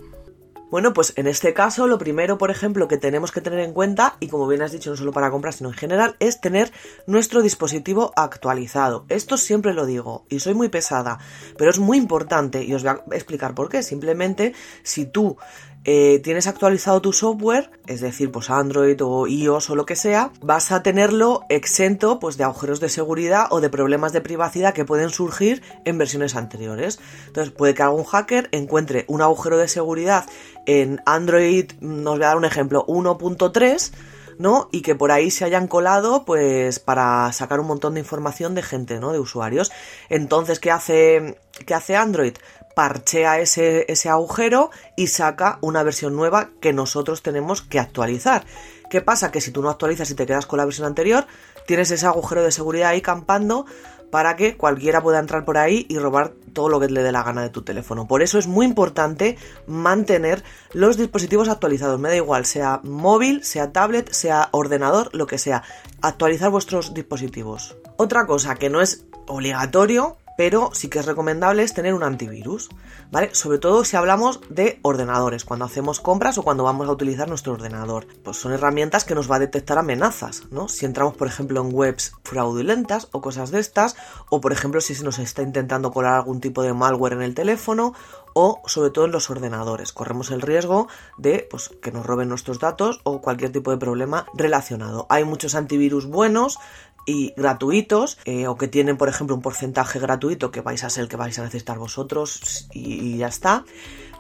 Bueno, 0.69 0.91
pues 0.93 1.13
en 1.17 1.27
este 1.27 1.53
caso 1.53 1.85
lo 1.85 1.99
primero, 1.99 2.39
por 2.39 2.49
ejemplo, 2.49 2.87
que 2.87 2.97
tenemos 2.97 3.31
que 3.31 3.41
tener 3.41 3.59
en 3.59 3.73
cuenta, 3.73 4.17
y 4.19 4.27
como 4.27 4.47
bien 4.47 4.63
has 4.63 4.71
dicho, 4.71 4.89
no 4.89 4.95
solo 4.95 5.11
para 5.11 5.29
compras, 5.29 5.57
sino 5.57 5.69
en 5.69 5.75
general, 5.75 6.15
es 6.19 6.41
tener 6.41 6.71
nuestro 7.05 7.43
dispositivo 7.43 8.11
actualizado. 8.15 9.05
Esto 9.09 9.37
siempre 9.37 9.75
lo 9.75 9.85
digo, 9.85 10.25
y 10.29 10.39
soy 10.39 10.55
muy 10.55 10.69
pesada, 10.69 11.19
pero 11.59 11.69
es 11.69 11.77
muy 11.77 11.99
importante, 11.99 12.63
y 12.63 12.73
os 12.73 12.81
voy 12.81 12.91
a 12.91 13.15
explicar 13.15 13.53
por 13.53 13.69
qué. 13.69 13.83
Simplemente, 13.83 14.53
si 14.81 15.05
tú 15.05 15.37
eh, 15.85 16.19
tienes 16.23 16.47
actualizado 16.47 17.01
tu 17.01 17.11
software, 17.11 17.69
es 17.87 17.99
decir, 17.99 18.31
pues 18.31 18.49
Android 18.49 18.97
o 19.03 19.27
iOS 19.27 19.69
o 19.69 19.75
lo 19.75 19.85
que 19.85 19.97
sea, 19.97 20.31
vas 20.41 20.71
a 20.71 20.81
tenerlo 20.81 21.41
exento 21.49 22.19
pues 22.19 22.37
de 22.37 22.45
agujeros 22.45 22.79
de 22.79 22.87
seguridad 22.87 23.47
o 23.49 23.59
de 23.59 23.69
problemas 23.69 24.13
de 24.13 24.21
privacidad 24.21 24.73
que 24.73 24.85
pueden 24.85 25.09
surgir 25.09 25.61
en 25.83 25.97
versiones 25.97 26.35
anteriores. 26.35 26.99
Entonces 27.27 27.53
puede 27.53 27.73
que 27.73 27.83
algún 27.83 28.05
hacker 28.05 28.47
encuentre 28.51 29.03
un 29.07 29.21
agujero 29.21 29.57
de 29.57 29.67
seguridad 29.67 30.25
en 30.65 31.01
Android, 31.05 31.71
nos 31.81 32.15
voy 32.15 32.23
a 32.23 32.27
dar 32.27 32.37
un 32.37 32.45
ejemplo, 32.45 32.85
1.3 32.87 33.91
¿no? 34.39 34.69
Y 34.71 34.81
que 34.81 34.95
por 34.95 35.11
ahí 35.11 35.31
se 35.31 35.45
hayan 35.45 35.67
colado, 35.67 36.25
pues, 36.25 36.79
para 36.79 37.31
sacar 37.33 37.59
un 37.59 37.67
montón 37.67 37.93
de 37.93 37.99
información 37.99 38.55
de 38.55 38.63
gente, 38.63 38.99
¿no? 38.99 39.11
De 39.11 39.19
usuarios. 39.19 39.71
Entonces, 40.09 40.59
¿qué 40.59 40.71
hace, 40.71 41.37
qué 41.65 41.73
hace 41.73 41.95
Android? 41.95 42.33
Parchea 42.75 43.39
ese, 43.39 43.85
ese 43.87 44.09
agujero 44.09 44.71
y 44.95 45.07
saca 45.07 45.59
una 45.61 45.83
versión 45.83 46.15
nueva 46.15 46.49
que 46.61 46.73
nosotros 46.73 47.21
tenemos 47.21 47.61
que 47.61 47.79
actualizar. 47.79 48.45
¿Qué 48.89 49.01
pasa? 49.01 49.31
Que 49.31 49.41
si 49.41 49.51
tú 49.51 49.61
no 49.61 49.69
actualizas 49.69 50.09
y 50.11 50.15
te 50.15 50.25
quedas 50.25 50.45
con 50.45 50.57
la 50.57 50.65
versión 50.65 50.87
anterior, 50.87 51.25
tienes 51.65 51.91
ese 51.91 52.05
agujero 52.05 52.43
de 52.43 52.51
seguridad 52.51 52.89
ahí 52.89 53.01
campando 53.01 53.65
para 54.13 54.35
que 54.35 54.55
cualquiera 54.57 55.01
pueda 55.01 55.17
entrar 55.17 55.43
por 55.43 55.57
ahí 55.57 55.87
y 55.89 55.97
robar 55.97 56.33
todo 56.53 56.69
lo 56.69 56.79
que 56.79 56.87
le 56.87 57.01
dé 57.01 57.11
la 57.11 57.23
gana 57.23 57.41
de 57.41 57.49
tu 57.49 57.63
teléfono. 57.63 58.07
Por 58.07 58.21
eso 58.21 58.37
es 58.37 58.45
muy 58.45 58.67
importante 58.67 59.39
mantener 59.65 60.43
los 60.71 60.97
dispositivos 60.97 61.49
actualizados. 61.49 61.99
Me 61.99 62.09
da 62.09 62.15
igual, 62.15 62.45
sea 62.45 62.79
móvil, 62.83 63.43
sea 63.43 63.71
tablet, 63.71 64.11
sea 64.11 64.49
ordenador, 64.51 65.09
lo 65.13 65.25
que 65.25 65.39
sea. 65.39 65.63
Actualizar 66.03 66.51
vuestros 66.51 66.93
dispositivos. 66.93 67.75
Otra 67.97 68.27
cosa 68.27 68.53
que 68.53 68.69
no 68.69 68.81
es 68.81 69.07
obligatorio, 69.25 70.17
pero 70.37 70.69
sí 70.73 70.89
que 70.89 70.99
es 70.99 71.05
recomendable 71.05 71.63
es 71.63 71.73
tener 71.73 71.93
un 71.93 72.03
antivirus, 72.03 72.69
¿vale? 73.11 73.33
Sobre 73.33 73.57
todo 73.57 73.85
si 73.85 73.95
hablamos 73.95 74.41
de 74.49 74.79
ordenadores, 74.81 75.45
cuando 75.45 75.65
hacemos 75.65 75.99
compras 75.99 76.37
o 76.37 76.43
cuando 76.43 76.63
vamos 76.63 76.87
a 76.87 76.91
utilizar 76.91 77.27
nuestro 77.27 77.53
ordenador. 77.53 78.07
Pues 78.23 78.37
son 78.37 78.53
herramientas 78.53 79.05
que 79.05 79.15
nos 79.15 79.29
va 79.29 79.37
a 79.37 79.39
detectar 79.39 79.77
amenazas, 79.77 80.43
¿no? 80.51 80.67
Si 80.67 80.85
entramos, 80.85 81.15
por 81.15 81.27
ejemplo, 81.27 81.61
en 81.61 81.73
webs 81.73 82.13
fraudulentas 82.23 83.07
o 83.11 83.21
cosas 83.21 83.51
de 83.51 83.59
estas, 83.59 83.95
o 84.29 84.41
por 84.41 84.51
ejemplo 84.51 84.81
si 84.81 84.95
se 84.95 85.03
nos 85.03 85.19
está 85.19 85.41
intentando 85.41 85.91
colar 85.91 86.13
algún 86.13 86.41
tipo 86.41 86.63
de 86.63 86.73
malware 86.73 87.13
en 87.13 87.21
el 87.21 87.35
teléfono, 87.35 87.93
o 88.33 88.61
sobre 88.65 88.89
todo 88.89 89.05
en 89.05 89.11
los 89.11 89.29
ordenadores. 89.29 89.93
Corremos 89.93 90.31
el 90.31 90.41
riesgo 90.41 90.87
de 91.17 91.47
pues, 91.49 91.69
que 91.81 91.91
nos 91.91 92.05
roben 92.05 92.29
nuestros 92.29 92.59
datos 92.59 92.99
o 93.03 93.21
cualquier 93.21 93.51
tipo 93.51 93.71
de 93.71 93.77
problema 93.77 94.25
relacionado. 94.33 95.05
Hay 95.09 95.23
muchos 95.23 95.55
antivirus 95.55 96.07
buenos, 96.07 96.59
y 97.05 97.33
gratuitos 97.35 98.17
eh, 98.25 98.47
o 98.47 98.55
que 98.55 98.67
tienen 98.67 98.97
por 98.97 99.09
ejemplo 99.09 99.35
un 99.35 99.41
porcentaje 99.41 99.99
gratuito 99.99 100.51
que 100.51 100.61
vais 100.61 100.83
a 100.83 100.89
ser 100.89 101.03
el 101.03 101.09
que 101.09 101.17
vais 101.17 101.37
a 101.39 101.43
necesitar 101.43 101.77
vosotros 101.77 102.67
y, 102.73 103.17
ya 103.17 103.27
está 103.27 103.65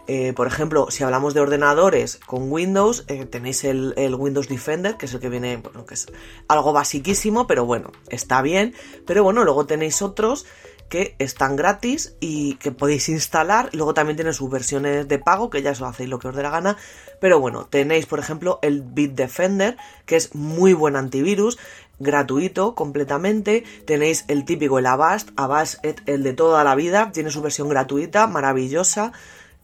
eh, 0.05 0.33
por 0.33 0.47
ejemplo, 0.47 0.87
si 0.89 1.03
hablamos 1.05 1.33
de 1.33 1.39
ordenadores 1.39 2.19
con 2.25 2.51
Windows, 2.51 3.05
eh, 3.07 3.25
tenéis 3.25 3.63
el, 3.63 3.93
Windows 3.95 4.49
Defender, 4.49 4.97
que 4.97 5.05
es 5.05 5.13
el 5.13 5.21
que 5.21 5.29
viene, 5.29 5.55
bueno, 5.55 5.85
que 5.85 5.93
es 5.93 6.07
algo 6.49 6.73
basiquísimo, 6.73 7.47
pero 7.47 7.65
bueno, 7.65 7.89
está 8.09 8.41
bien. 8.41 8.73
Pero 9.07 9.23
bueno, 9.23 9.45
luego 9.45 9.65
tenéis 9.65 10.01
otros 10.01 10.45
que 10.89 11.15
están 11.17 11.55
gratis 11.55 12.15
y 12.19 12.55
que 12.55 12.71
podéis 12.71 13.09
instalar. 13.09 13.69
Luego 13.73 13.93
también 13.93 14.17
tiene 14.17 14.33
sus 14.33 14.49
versiones 14.49 15.07
de 15.07 15.19
pago, 15.19 15.49
que 15.49 15.61
ya 15.61 15.71
os 15.71 15.81
hacéis 15.81 16.09
lo 16.09 16.19
que 16.19 16.27
os 16.27 16.35
dé 16.35 16.43
la 16.43 16.49
gana. 16.49 16.77
Pero 17.19 17.39
bueno, 17.39 17.65
tenéis 17.65 18.05
por 18.05 18.19
ejemplo 18.19 18.59
el 18.61 18.81
Bitdefender, 18.81 19.77
que 20.05 20.17
es 20.17 20.35
muy 20.35 20.73
buen 20.73 20.95
antivirus, 20.95 21.57
gratuito 22.03 22.75
completamente. 22.75 23.63
Tenéis 23.85 24.25
el 24.27 24.45
típico, 24.45 24.79
el 24.79 24.85
Avast, 24.85 25.29
Avast 25.35 25.83
el 26.05 26.23
de 26.23 26.33
toda 26.33 26.63
la 26.63 26.75
vida, 26.75 27.11
tiene 27.11 27.31
su 27.31 27.41
versión 27.41 27.69
gratuita, 27.69 28.27
maravillosa. 28.27 29.13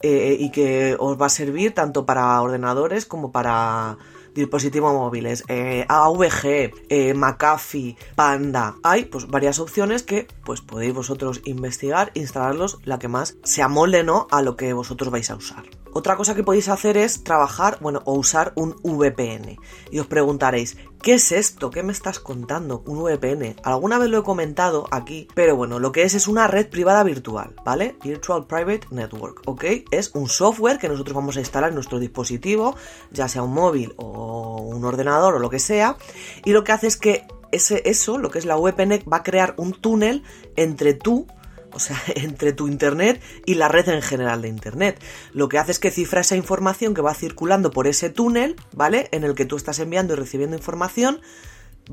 Eh, 0.02 0.38
y 0.40 0.50
que 0.52 0.96
os 0.98 1.20
va 1.22 1.26
a 1.26 1.30
servir 1.30 1.74
tanto 1.74 2.06
para 2.06 2.42
ordenadores 2.42 3.06
como 3.06 3.34
para 3.34 3.98
dispositivos 4.34 4.94
móviles, 4.94 5.44
eh, 5.48 5.86
AVG, 5.88 6.72
eh, 6.90 7.14
McAfee, 7.14 7.98
Panda. 8.16 8.76
Hay 8.84 9.06
pues 9.06 9.28
varias 9.28 9.60
opciones 9.60 10.04
que 10.04 10.28
pues 10.46 10.62
podéis 10.62 10.94
vosotros 10.94 11.42
investigar, 11.46 12.12
instalarlos, 12.14 12.80
la 12.86 13.00
que 13.00 13.08
más 13.08 13.38
se 13.44 13.62
amolde 13.62 14.04
¿no? 14.04 14.28
a 14.32 14.42
lo 14.42 14.56
que 14.56 14.74
vosotros 14.74 15.12
vais 15.12 15.30
a 15.30 15.36
usar. 15.36 15.64
Otra 15.92 16.16
cosa 16.16 16.36
que 16.36 16.44
podéis 16.44 16.70
hacer 16.70 16.98
es 16.98 17.24
trabajar, 17.24 17.80
bueno, 17.82 18.02
o 18.06 18.14
usar 18.14 18.54
un 18.56 18.76
VPN. 18.84 19.58
Y 19.90 20.00
os 20.00 20.06
preguntaréis, 20.06 20.78
¿qué 21.02 21.14
es 21.14 21.32
esto? 21.32 21.70
¿Qué 21.70 21.84
me 21.84 21.92
estás 21.92 22.20
contando? 22.20 22.84
Un 22.86 23.04
VPN. 23.04 23.56
Alguna 23.64 23.98
vez 23.98 24.10
lo 24.10 24.20
he 24.20 24.24
comentado 24.24 24.88
aquí, 24.92 25.28
pero 25.34 25.56
bueno, 25.56 25.80
lo 25.80 25.92
que 25.92 26.04
es 26.04 26.14
es 26.14 26.28
una 26.28 26.48
red 26.48 26.70
privada 26.70 27.04
virtual, 27.04 27.56
¿vale? 27.66 27.96
Virtual 28.04 28.46
Private 28.46 28.88
Network, 28.92 29.42
¿ok? 29.46 29.64
Es 29.92 30.12
un 30.14 30.28
software 30.28 30.78
que 30.78 30.90
nosotros 30.90 31.16
vamos 31.16 31.38
a 31.38 31.40
instalar 31.40 31.70
en 31.70 31.76
nuestro 31.76 32.00
dispositivo, 32.00 32.76
ya 33.12 33.28
sea 33.28 33.44
un 33.44 33.54
móvil 33.54 33.94
o 33.98 34.62
un 34.62 34.84
ordenador 34.86 35.36
o 35.36 35.40
lo 35.40 35.50
que 35.50 35.60
sea, 35.60 35.98
y 36.46 36.52
lo 36.52 36.64
que 36.64 36.72
hace 36.72 36.88
es 36.88 36.98
que 36.98 37.26
ese, 37.52 37.82
eso, 37.86 38.18
lo 38.18 38.30
que 38.30 38.40
es 38.40 38.46
la 38.46 38.58
VPN, 38.58 39.04
va 39.12 39.18
a 39.18 39.24
crear 39.24 39.56
un 39.58 39.74
túnel 39.74 40.24
entre 40.56 40.94
tú 40.94 41.28
o 41.72 41.80
sea, 41.80 42.02
entre 42.16 42.54
tu 42.54 42.68
Internet 42.68 43.22
y 43.46 43.56
la 43.56 43.68
red 43.68 43.88
en 43.90 44.02
general 44.02 44.42
de 44.42 44.50
Internet. 44.50 45.02
Lo 45.34 45.50
que 45.50 45.58
hace 45.58 45.72
es 45.72 45.80
que 45.80 45.92
cifra 45.92 46.22
esa 46.22 46.36
información 46.36 46.94
que 46.94 47.02
va 47.02 47.14
circulando 47.14 47.72
por 47.72 47.88
ese 47.88 48.10
túnel, 48.10 48.56
¿vale? 48.74 49.10
En 49.12 49.24
el 49.24 49.36
que 49.36 49.46
tú 49.46 49.56
estás 49.56 49.80
enviando 49.80 50.14
y 50.14 50.18
recibiendo 50.18 50.56
información, 50.56 51.22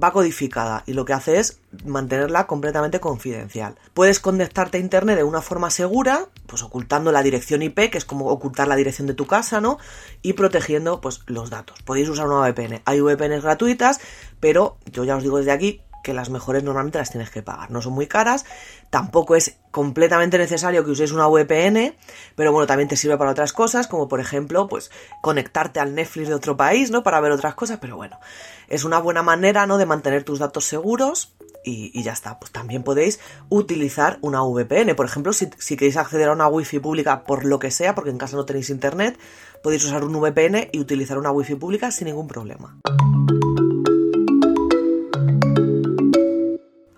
va 0.03 0.13
codificada 0.13 0.83
y 0.87 0.93
lo 0.93 1.05
que 1.05 1.15
hace 1.15 1.39
es 1.39 1.61
mantenerla 1.85 2.47
completamente 2.47 3.01
confidencial. 3.01 3.77
Puedes 3.95 4.21
conectarte 4.21 4.79
a 4.79 4.81
internet 4.81 5.17
de 5.17 5.25
una 5.25 5.41
forma 5.41 5.71
segura, 5.71 6.29
pues 6.47 6.63
ocultando 6.63 7.13
la 7.13 7.23
dirección 7.23 7.63
IP, 7.63 7.91
que 7.91 7.99
es 7.99 8.05
como 8.05 8.27
ocultar 8.27 8.69
la 8.69 8.77
dirección 8.77 9.07
de 9.07 9.15
tu 9.15 9.27
casa, 9.27 9.61
¿no? 9.61 9.79
Y 10.23 10.35
protegiendo 10.35 11.01
pues 11.01 11.21
los 11.27 11.51
datos. 11.51 11.83
Podéis 11.83 12.09
usar 12.09 12.27
una 12.27 12.49
VPN. 12.49 12.83
Hay 12.85 13.01
VPNs 13.01 13.43
gratuitas, 13.43 14.01
pero 14.41 14.79
yo 14.87 15.05
ya 15.05 15.17
os 15.17 15.23
digo 15.23 15.39
desde 15.39 15.53
aquí 15.53 15.81
que 16.07 16.15
las 16.15 16.31
mejores 16.31 16.63
normalmente 16.63 16.99
las 16.99 17.11
tienes 17.11 17.31
que 17.31 17.43
pagar. 17.43 17.73
No 17.73 17.83
son 17.83 17.93
muy 17.93 18.07
caras, 18.07 18.45
tampoco 18.91 19.35
es 19.35 19.59
completamente 19.73 20.39
necesario 20.39 20.85
que 20.85 20.93
uséis 20.93 21.11
una 21.11 21.27
VPN, 21.27 21.97
pero 22.37 22.53
bueno, 22.53 22.69
también 22.69 22.89
te 22.89 22.95
sirve 22.95 23.19
para 23.19 23.33
otras 23.33 23.53
cosas, 23.53 23.89
como 23.89 24.07
por 24.07 24.21
ejemplo, 24.21 24.69
pues 24.69 24.93
conectarte 25.21 25.81
al 25.81 25.97
Netflix 25.97 26.29
de 26.29 26.35
otro 26.35 26.57
país, 26.57 26.93
¿no? 26.93 27.03
Para 27.03 27.21
ver 27.21 27.33
otras 27.33 27.57
cosas, 27.57 27.79
pero 27.81 27.97
bueno, 27.97 28.21
es 28.69 28.85
una 28.85 29.01
buena 29.01 29.25
manera, 29.25 29.67
¿no? 29.67 29.79
De 29.79 29.87
mantener 29.87 30.23
tus 30.23 30.39
datos 30.39 30.65
seguros 30.65 31.35
y, 31.65 32.01
ya 32.05 32.13
está. 32.13 32.39
Pues 32.39 32.53
también 32.53 32.85
podéis 32.85 33.19
utilizar 33.49 34.19
una 34.21 34.43
VPN. 34.43 34.95
Por 34.95 35.07
ejemplo, 35.07 35.33
si, 35.33 35.51
si, 35.59 35.77
queréis 35.77 35.97
acceder 35.97 36.29
a 36.29 36.33
una 36.33 36.47
wifi 36.47 36.79
pública 36.79 37.25
por 37.25 37.45
lo 37.45 37.59
que 37.59 37.73
sea, 37.73 37.97
porque 37.97 38.11
en 38.11 38.19
casa 38.19 38.37
no 38.37 38.45
tenéis 38.47 38.71
internet, 38.71 39.19
podéis 39.61 39.85
usar 39.85 40.05
un 40.05 40.13
VPN 40.13 40.69
y 40.71 40.79
utilizar 40.79 41.19
una 41.19 41.33
wifi 41.33 41.57
pública 41.57 41.91
sin 41.91 42.07
ningún 42.07 42.29
problema. 42.29 42.79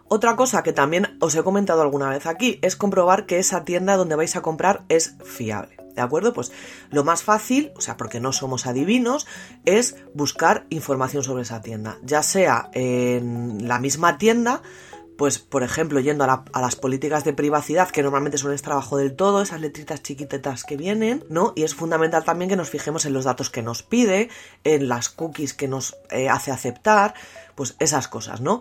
Otra 0.09 0.37
cosa 0.37 0.63
que 0.63 0.73
también 0.73 1.17
os 1.21 1.35
he 1.35 1.43
comentado 1.43 1.83
alguna 1.83 2.09
vez 2.09 2.27
aquí 2.27 2.59
es 2.63 2.77
comprobar 2.77 3.27
que 3.27 3.39
esa 3.39 3.65
tienda 3.65 3.97
donde 3.97 4.17
vais 4.17 4.37
a 4.37 4.43
comprar 4.43 4.85
es 4.89 5.17
fiable. 5.25 5.77
¿De 5.95 6.03
acuerdo? 6.03 6.33
Pues 6.33 6.53
lo 6.91 7.03
más 7.03 7.25
fácil, 7.25 7.73
o 7.77 7.81
sea, 7.81 7.97
porque 7.97 8.21
no 8.21 8.33
somos 8.33 8.67
adivinos, 8.67 9.27
es 9.65 9.97
buscar 10.15 10.65
información 10.71 11.25
sobre 11.25 11.43
esa 11.43 11.61
tienda. 11.61 11.99
Ya 12.03 12.23
sea 12.23 12.71
en 12.73 13.67
la 13.67 13.81
misma 13.81 14.17
tienda, 14.17 14.63
pues 15.19 15.41
por 15.41 15.65
ejemplo 15.65 15.99
yendo 15.99 16.23
a, 16.23 16.61
las 16.61 16.77
políticas 16.77 17.25
de 17.25 17.33
privacidad 17.33 17.91
que 17.91 18.05
normalmente 18.05 18.39
son 18.39 18.53
estar 18.53 18.69
trabajo 18.69 18.97
del 18.97 19.17
todo, 19.17 19.43
esas 19.43 19.61
letritas 19.61 20.01
chiquitetas 20.01 20.63
que 20.63 20.77
vienen, 20.77 21.25
¿no? 21.29 21.53
Y 21.57 21.65
es 21.65 21.75
fundamental 21.75 22.23
también 22.23 22.49
que 22.49 22.55
nos 22.55 22.71
fijemos 22.71 23.05
en 23.05 23.13
los 23.13 23.25
datos 23.25 23.51
que 23.51 23.63
nos 23.63 23.83
pide, 23.83 24.31
en 24.63 24.89
las 24.89 25.09
cookies 25.09 25.53
que 25.53 25.67
nos 25.67 25.97
eh, 26.11 26.29
hace 26.29 26.53
aceptar, 26.53 27.15
pues 27.57 27.75
esas 27.81 28.07
cosas, 28.07 28.41
¿no? 28.41 28.61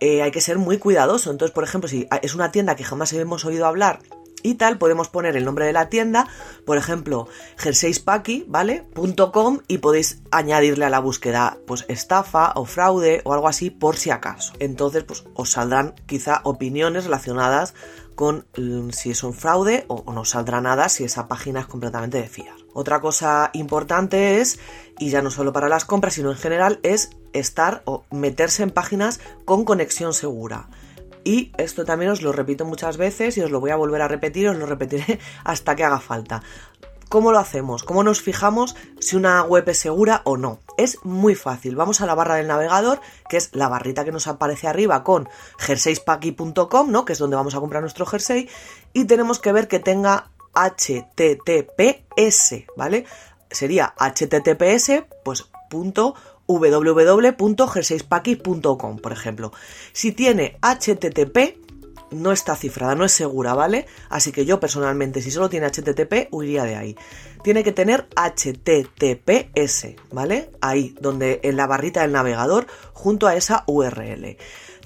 Eh, 0.00 0.22
hay 0.22 0.30
que 0.30 0.40
ser 0.40 0.58
muy 0.58 0.78
cuidadoso. 0.78 1.30
Entonces, 1.30 1.54
por 1.54 1.64
ejemplo, 1.64 1.88
si 1.88 2.08
es 2.22 2.34
una 2.34 2.52
tienda 2.52 2.76
que 2.76 2.84
jamás 2.84 3.12
hemos 3.12 3.44
oído 3.44 3.66
hablar 3.66 4.00
y 4.42 4.54
tal, 4.54 4.78
podemos 4.78 5.08
poner 5.08 5.36
el 5.36 5.44
nombre 5.44 5.66
de 5.66 5.72
la 5.72 5.88
tienda, 5.88 6.28
por 6.64 6.76
ejemplo, 6.76 7.28
jerseyspaki, 7.56 8.44
¿vale? 8.46 8.86
.com 9.32 9.60
y 9.66 9.78
podéis 9.78 10.22
añadirle 10.30 10.84
a 10.84 10.90
la 10.90 11.00
búsqueda, 11.00 11.58
pues, 11.66 11.84
estafa 11.88 12.52
o 12.54 12.64
fraude 12.64 13.20
o 13.24 13.32
algo 13.32 13.48
así 13.48 13.70
por 13.70 13.96
si 13.96 14.10
acaso. 14.10 14.52
Entonces, 14.60 15.04
pues, 15.04 15.24
os 15.34 15.50
saldrán 15.50 15.94
quizá 16.06 16.40
opiniones 16.44 17.04
relacionadas 17.04 17.74
con 18.14 18.46
mm, 18.56 18.90
si 18.90 19.10
es 19.10 19.22
un 19.22 19.34
fraude 19.34 19.84
o, 19.88 20.02
o 20.06 20.12
no 20.12 20.24
saldrá 20.24 20.60
nada 20.60 20.88
si 20.88 21.04
esa 21.04 21.28
página 21.28 21.60
es 21.60 21.66
completamente 21.66 22.18
de 22.18 22.28
fiar. 22.28 22.54
Otra 22.78 23.00
cosa 23.00 23.50
importante 23.54 24.40
es, 24.40 24.60
y 25.00 25.10
ya 25.10 25.20
no 25.20 25.32
solo 25.32 25.52
para 25.52 25.68
las 25.68 25.84
compras, 25.84 26.14
sino 26.14 26.30
en 26.30 26.36
general, 26.36 26.78
es 26.84 27.10
estar 27.32 27.82
o 27.86 28.04
meterse 28.12 28.62
en 28.62 28.70
páginas 28.70 29.18
con 29.44 29.64
conexión 29.64 30.14
segura. 30.14 30.68
Y 31.24 31.50
esto 31.58 31.84
también 31.84 32.12
os 32.12 32.22
lo 32.22 32.30
repito 32.30 32.64
muchas 32.64 32.96
veces 32.96 33.36
y 33.36 33.40
os 33.40 33.50
lo 33.50 33.58
voy 33.58 33.72
a 33.72 33.76
volver 33.76 34.00
a 34.00 34.06
repetir, 34.06 34.48
os 34.48 34.56
lo 34.56 34.64
repetiré 34.64 35.18
hasta 35.44 35.74
que 35.74 35.82
haga 35.82 35.98
falta. 35.98 36.40
¿Cómo 37.08 37.32
lo 37.32 37.40
hacemos? 37.40 37.82
¿Cómo 37.82 38.04
nos 38.04 38.22
fijamos 38.22 38.76
si 39.00 39.16
una 39.16 39.42
web 39.42 39.68
es 39.68 39.78
segura 39.78 40.22
o 40.22 40.36
no? 40.36 40.60
Es 40.76 41.04
muy 41.04 41.34
fácil. 41.34 41.74
Vamos 41.74 42.00
a 42.00 42.06
la 42.06 42.14
barra 42.14 42.36
del 42.36 42.46
navegador, 42.46 43.00
que 43.28 43.38
es 43.38 43.52
la 43.56 43.66
barrita 43.66 44.04
que 44.04 44.12
nos 44.12 44.28
aparece 44.28 44.68
arriba 44.68 45.02
con 45.02 45.28
jerseyspaki.com, 45.58 46.92
¿no? 46.92 47.04
Que 47.04 47.14
es 47.14 47.18
donde 47.18 47.34
vamos 47.34 47.56
a 47.56 47.60
comprar 47.60 47.82
nuestro 47.82 48.06
jersey. 48.06 48.48
Y 48.92 49.06
tenemos 49.06 49.40
que 49.40 49.50
ver 49.50 49.66
que 49.66 49.80
tenga 49.80 50.30
HTTPS, 50.58 52.54
¿vale? 52.76 53.06
Sería 53.50 53.94
HTTPS, 53.96 55.04
pues 55.24 55.48
punto 55.70 56.14
www.g6paki.com, 56.48 58.98
por 58.98 59.12
ejemplo. 59.12 59.52
Si 59.92 60.10
tiene 60.12 60.58
HTTP, 60.60 61.58
no 62.10 62.32
está 62.32 62.56
cifrada, 62.56 62.94
no 62.94 63.04
es 63.04 63.12
segura, 63.12 63.52
¿vale? 63.54 63.84
Así 64.08 64.32
que 64.32 64.46
yo 64.46 64.58
personalmente, 64.58 65.22
si 65.22 65.30
solo 65.30 65.48
tiene 65.48 65.68
HTTP, 65.68 66.32
huiría 66.32 66.64
de 66.64 66.74
ahí. 66.76 66.96
Tiene 67.44 67.62
que 67.62 67.70
tener 67.72 68.08
HTTPS, 68.16 69.94
¿vale? 70.10 70.50
Ahí, 70.60 70.96
donde 71.00 71.40
en 71.44 71.56
la 71.56 71.66
barrita 71.66 72.02
del 72.02 72.12
navegador, 72.12 72.66
junto 72.92 73.26
a 73.26 73.34
esa 73.36 73.64
URL. 73.66 74.36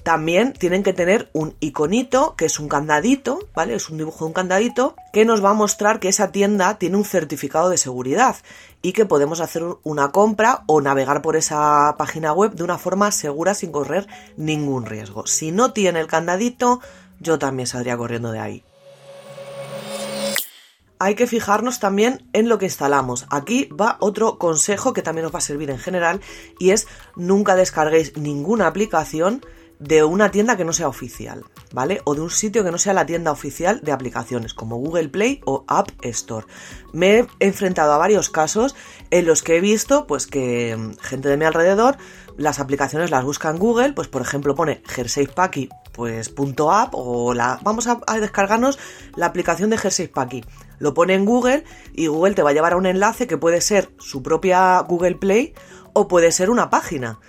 También 0.03 0.51
tienen 0.51 0.83
que 0.83 0.91
tener 0.91 1.29
un 1.31 1.55
iconito, 1.61 2.35
que 2.35 2.45
es 2.45 2.59
un 2.59 2.67
candadito, 2.67 3.39
¿vale? 3.55 3.75
Es 3.75 3.89
un 3.89 3.97
dibujo 3.97 4.25
de 4.25 4.27
un 4.27 4.33
candadito, 4.33 4.95
que 5.13 5.23
nos 5.23 5.43
va 5.43 5.51
a 5.51 5.53
mostrar 5.53 6.01
que 6.01 6.09
esa 6.09 6.31
tienda 6.31 6.77
tiene 6.77 6.97
un 6.97 7.05
certificado 7.05 7.69
de 7.69 7.77
seguridad 7.77 8.35
y 8.81 8.91
que 8.91 9.05
podemos 9.05 9.39
hacer 9.39 9.63
una 9.83 10.11
compra 10.11 10.63
o 10.67 10.81
navegar 10.81 11.21
por 11.21 11.37
esa 11.37 11.95
página 11.97 12.33
web 12.33 12.53
de 12.53 12.63
una 12.63 12.77
forma 12.77 13.11
segura 13.11 13.53
sin 13.53 13.71
correr 13.71 14.07
ningún 14.35 14.85
riesgo. 14.85 15.25
Si 15.25 15.51
no 15.51 15.71
tiene 15.71 16.01
el 16.01 16.07
candadito, 16.07 16.81
yo 17.19 17.39
también 17.39 17.67
saldría 17.67 17.95
corriendo 17.95 18.31
de 18.31 18.39
ahí 18.39 18.63
hay 21.03 21.15
que 21.15 21.27
fijarnos 21.27 21.81
también 21.81 22.29
en 22.31 22.47
lo 22.47 22.57
que 22.57 22.65
instalamos. 22.65 23.25
Aquí 23.29 23.65
va 23.65 23.97
otro 23.99 24.37
consejo 24.37 24.93
que 24.93 25.01
también 25.01 25.25
os 25.25 25.33
va 25.33 25.39
a 25.39 25.41
servir 25.41 25.69
en 25.69 25.77
general 25.77 26.21
y 26.59 26.69
es 26.69 26.87
nunca 27.17 27.57
descarguéis 27.57 28.15
ninguna 28.15 28.67
aplicación 28.67 29.45
de 29.79 30.03
una 30.03 30.31
tienda 30.31 30.55
que 30.55 30.65
no 30.65 30.73
sea 30.73 30.87
oficial, 30.87 31.43
¿vale? 31.73 32.01
O 32.05 32.15
de 32.15 32.21
un 32.21 32.29
sitio 32.29 32.63
que 32.63 32.71
no 32.71 32.77
sea 32.77 32.93
la 32.93 33.05
tienda 33.05 33.31
oficial 33.31 33.81
de 33.81 33.91
aplicaciones, 33.91 34.53
como 34.53 34.77
Google 34.77 35.09
Play 35.09 35.41
o 35.45 35.65
App 35.67 35.89
Store. 36.03 36.45
Me 36.93 37.19
he 37.19 37.27
enfrentado 37.39 37.93
a 37.93 37.97
varios 37.97 38.29
casos 38.29 38.75
en 39.11 39.25
los 39.25 39.43
que 39.43 39.57
he 39.57 39.61
visto, 39.61 40.07
pues, 40.07 40.27
que 40.27 40.75
mm, 40.77 40.97
gente 41.01 41.29
de 41.29 41.37
mi 41.37 41.45
alrededor, 41.45 41.97
las 42.37 42.59
aplicaciones 42.59 43.11
las 43.11 43.23
busca 43.23 43.49
en 43.49 43.57
Google, 43.57 43.93
pues, 43.93 44.07
por 44.07 44.21
ejemplo, 44.21 44.55
pone 44.55 44.81
jerseypacky, 44.85 45.69
pues, 45.91 46.33
.app 46.69 46.93
o 46.93 47.33
la... 47.33 47.59
Vamos 47.63 47.87
a, 47.87 47.99
descargarnos 48.19 48.79
la 49.15 49.27
aplicación 49.27 49.69
de 49.69 49.77
Jersey 49.77 50.11
lo 50.79 50.93
pone 50.93 51.13
en 51.13 51.25
Google 51.25 51.63
y 51.93 52.07
Google 52.07 52.33
te 52.33 52.43
va 52.43 52.49
a 52.49 52.53
llevar 52.53 52.73
a 52.73 52.77
un 52.77 52.85
enlace 52.85 53.27
que 53.27 53.37
puede 53.37 53.61
ser 53.61 53.89
su 53.99 54.21
propia 54.21 54.79
Google 54.81 55.15
Play 55.15 55.53
o 55.93 56.07
puede 56.07 56.31
ser 56.31 56.49
una 56.49 56.69
página. 56.69 57.19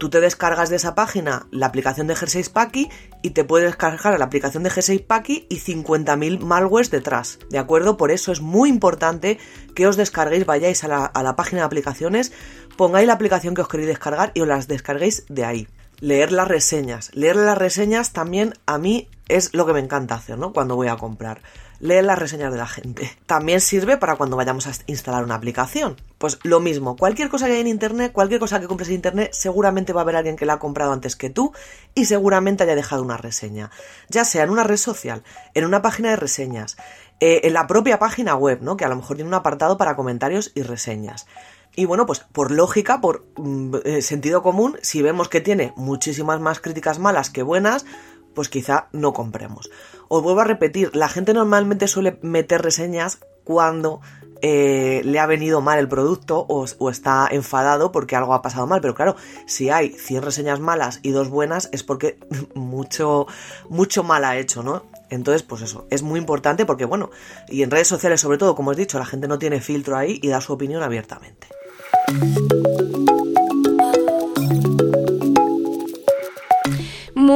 Tú 0.00 0.08
te 0.08 0.22
descargas 0.22 0.70
de 0.70 0.76
esa 0.76 0.94
página 0.94 1.46
la 1.50 1.66
aplicación 1.66 2.06
de 2.06 2.14
G6 2.14 2.48
Packy 2.48 2.88
y 3.20 3.30
te 3.32 3.44
puedes 3.44 3.68
descargar 3.68 4.18
la 4.18 4.24
aplicación 4.24 4.62
de 4.62 4.70
G6 4.70 5.04
Packy 5.04 5.46
y 5.50 5.58
50.000 5.58 6.40
malwares 6.40 6.90
detrás. 6.90 7.38
¿De 7.50 7.58
acuerdo? 7.58 7.98
Por 7.98 8.10
eso 8.10 8.32
es 8.32 8.40
muy 8.40 8.70
importante 8.70 9.38
que 9.74 9.86
os 9.86 9.98
descarguéis, 9.98 10.46
vayáis 10.46 10.84
a 10.84 10.88
la, 10.88 11.04
a 11.04 11.22
la 11.22 11.36
página 11.36 11.60
de 11.60 11.66
aplicaciones, 11.66 12.32
pongáis 12.78 13.06
la 13.06 13.12
aplicación 13.12 13.54
que 13.54 13.60
os 13.60 13.68
queréis 13.68 13.90
descargar 13.90 14.32
y 14.32 14.40
os 14.40 14.48
las 14.48 14.68
descarguéis 14.68 15.26
de 15.28 15.44
ahí. 15.44 15.68
Leer 15.98 16.32
las 16.32 16.48
reseñas. 16.48 17.10
Leer 17.12 17.36
las 17.36 17.58
reseñas 17.58 18.14
también 18.14 18.54
a 18.64 18.78
mí 18.78 19.06
es 19.28 19.52
lo 19.52 19.66
que 19.66 19.74
me 19.74 19.80
encanta 19.80 20.14
hacer, 20.14 20.38
¿no? 20.38 20.54
Cuando 20.54 20.76
voy 20.76 20.88
a 20.88 20.96
comprar 20.96 21.42
lee 21.80 22.02
las 22.02 22.18
reseñas 22.18 22.52
de 22.52 22.58
la 22.58 22.66
gente. 22.66 23.10
También 23.26 23.60
sirve 23.60 23.96
para 23.96 24.16
cuando 24.16 24.36
vayamos 24.36 24.66
a 24.66 24.72
instalar 24.86 25.24
una 25.24 25.34
aplicación. 25.34 25.96
Pues 26.18 26.38
lo 26.42 26.60
mismo, 26.60 26.96
cualquier 26.96 27.30
cosa 27.30 27.46
que 27.46 27.54
hay 27.54 27.60
en 27.60 27.66
internet, 27.66 28.12
cualquier 28.12 28.38
cosa 28.38 28.60
que 28.60 28.68
compres 28.68 28.88
en 28.90 28.96
internet, 28.96 29.30
seguramente 29.32 29.92
va 29.92 30.02
a 30.02 30.04
haber 30.04 30.16
alguien 30.16 30.36
que 30.36 30.46
la 30.46 30.54
ha 30.54 30.58
comprado 30.58 30.92
antes 30.92 31.16
que 31.16 31.30
tú 31.30 31.52
y 31.94 32.04
seguramente 32.04 32.62
haya 32.62 32.74
dejado 32.74 33.02
una 33.02 33.16
reseña. 33.16 33.70
Ya 34.08 34.24
sea 34.24 34.44
en 34.44 34.50
una 34.50 34.62
red 34.62 34.76
social, 34.76 35.24
en 35.54 35.64
una 35.64 35.82
página 35.82 36.10
de 36.10 36.16
reseñas, 36.16 36.76
eh, 37.18 37.40
en 37.44 37.54
la 37.54 37.66
propia 37.66 37.98
página 37.98 38.34
web, 38.34 38.60
¿no? 38.62 38.76
Que 38.76 38.84
a 38.84 38.88
lo 38.88 38.96
mejor 38.96 39.16
tiene 39.16 39.28
un 39.28 39.34
apartado 39.34 39.76
para 39.76 39.96
comentarios 39.96 40.52
y 40.54 40.62
reseñas. 40.62 41.26
Y 41.76 41.84
bueno, 41.84 42.04
pues 42.04 42.20
por 42.20 42.50
lógica, 42.50 43.00
por 43.00 43.26
mm, 43.36 43.76
eh, 43.84 44.02
sentido 44.02 44.42
común, 44.42 44.78
si 44.82 45.02
vemos 45.02 45.28
que 45.28 45.40
tiene 45.40 45.72
muchísimas 45.76 46.40
más 46.40 46.60
críticas 46.60 46.98
malas 46.98 47.30
que 47.30 47.42
buenas, 47.42 47.86
pues 48.34 48.48
quizá 48.48 48.88
no 48.92 49.12
compremos. 49.12 49.70
Os 50.08 50.22
vuelvo 50.22 50.40
a 50.40 50.44
repetir, 50.44 50.94
la 50.94 51.08
gente 51.08 51.34
normalmente 51.34 51.88
suele 51.88 52.18
meter 52.22 52.62
reseñas 52.62 53.20
cuando 53.44 54.00
eh, 54.42 55.02
le 55.04 55.18
ha 55.18 55.26
venido 55.26 55.60
mal 55.60 55.78
el 55.78 55.88
producto 55.88 56.46
o, 56.48 56.90
está 56.90 57.28
enfadado 57.30 57.92
porque 57.92 58.16
algo 58.16 58.34
ha 58.34 58.42
pasado 58.42 58.66
mal. 58.66 58.80
Pero 58.80 58.94
claro, 58.94 59.16
si 59.46 59.70
hay 59.70 59.90
100 59.90 60.22
reseñas 60.22 60.60
malas 60.60 61.00
y 61.02 61.10
dos 61.10 61.28
buenas 61.28 61.68
es 61.72 61.82
porque 61.82 62.18
mucho, 62.54 63.26
mucho 63.68 64.02
mal 64.02 64.24
ha 64.24 64.36
hecho, 64.36 64.62
¿no? 64.62 64.84
Entonces, 65.10 65.42
pues 65.42 65.62
eso, 65.62 65.86
es 65.90 66.02
muy 66.02 66.20
importante 66.20 66.64
porque, 66.64 66.84
bueno, 66.84 67.10
y 67.48 67.62
en 67.62 67.70
redes 67.70 67.88
sociales 67.88 68.20
sobre 68.20 68.38
todo, 68.38 68.54
como 68.54 68.70
os 68.70 68.76
he 68.76 68.80
dicho, 68.80 68.98
la 68.98 69.06
gente 69.06 69.26
no 69.26 69.38
tiene 69.38 69.60
filtro 69.60 69.96
ahí 69.96 70.20
y 70.22 70.28
da 70.28 70.40
su 70.40 70.52
opinión 70.52 70.82
abiertamente. 70.82 71.48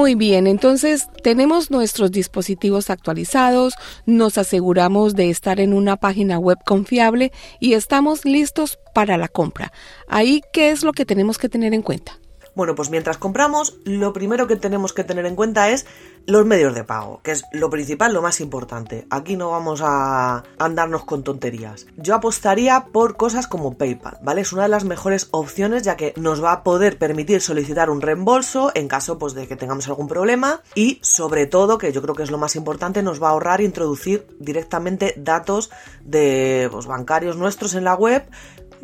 Muy 0.04 0.16
bien, 0.16 0.46
entonces 0.46 1.08
tenemos 1.23 1.70
nuestros 1.70 2.12
dispositivos 2.12 2.90
actualizados, 2.90 3.73
nos 4.04 4.37
aseguramos 4.37 5.14
de 5.14 5.30
estar 5.30 5.61
en 5.61 5.73
una 5.73 5.96
página 5.96 6.38
web 6.38 6.58
confiable 6.62 7.32
y 7.58 7.73
estamos 7.73 8.26
listos 8.26 8.78
para 8.92 9.16
la 9.16 9.28
compra. 9.28 9.73
Ahí, 10.06 10.42
¿qué 10.52 10.68
es 10.68 10.84
lo 10.84 10.92
que 10.92 11.06
tenemos 11.06 11.38
que 11.38 11.49
tener 11.49 11.73
en 11.73 11.80
cuenta? 11.80 12.18
Bueno, 12.54 12.75
pues 12.75 12.90
mientras 12.90 13.18
compramos, 13.18 13.78
lo 13.84 14.12
primero 14.12 14.46
que 14.46 14.56
tenemos 14.56 14.92
que 14.92 15.02
tener 15.02 15.26
en 15.26 15.34
cuenta 15.34 15.70
es 15.70 15.87
los 16.26 16.46
medios 16.46 16.75
de 16.75 16.84
pago, 16.84 17.20
que 17.23 17.32
es 17.32 17.44
lo 17.52 17.68
principal, 17.68 18.14
lo 18.14 18.23
más 18.23 18.40
importante. 18.40 19.06
Aquí 19.11 19.37
no 19.37 19.50
vamos 19.50 19.80
a 19.82 20.44
andarnos 20.58 21.04
con 21.04 21.23
tonterías. 21.23 21.87
Yo 21.96 22.14
apostaría 22.14 22.87
por 22.92 23.16
cosas 23.16 23.46
como 23.46 23.76
PayPal, 23.76 24.18
¿vale? 24.23 24.42
Es 24.42 24.52
una 24.52 24.62
de 24.62 24.68
las 24.68 24.84
mejores 24.84 25.28
opciones 25.32 25.82
ya 25.82 25.96
que 25.96 26.14
nos 26.16 26.42
va 26.42 26.52
a 26.52 26.62
poder 26.62 26.96
permitir 26.96 27.40
solicitar 27.40 27.90
un 27.90 28.00
reembolso 28.00 28.70
en 28.75 28.88
caso 28.88 29.18
pues 29.18 29.34
de 29.34 29.46
que 29.49 29.56
tengamos 29.56 29.88
algún 29.88 30.08
problema 30.08 30.61
y 30.75 31.00
sobre 31.02 31.46
todo, 31.46 31.76
que 31.76 31.92
yo 31.92 32.02
creo 32.02 32.14
que 32.14 32.23
es 32.23 32.30
lo 32.30 32.38
más 32.38 32.56
importante, 32.56 33.02
nos 33.02 33.23
va 33.23 33.28
a 33.28 33.30
ahorrar 33.32 33.61
introducir 33.61 34.26
directamente 34.38 35.14
datos 35.16 35.70
de 36.04 36.68
pues, 36.70 36.87
bancarios 36.87 37.37
nuestros 37.37 37.75
en 37.75 37.84
la 37.84 37.94
web 37.94 38.25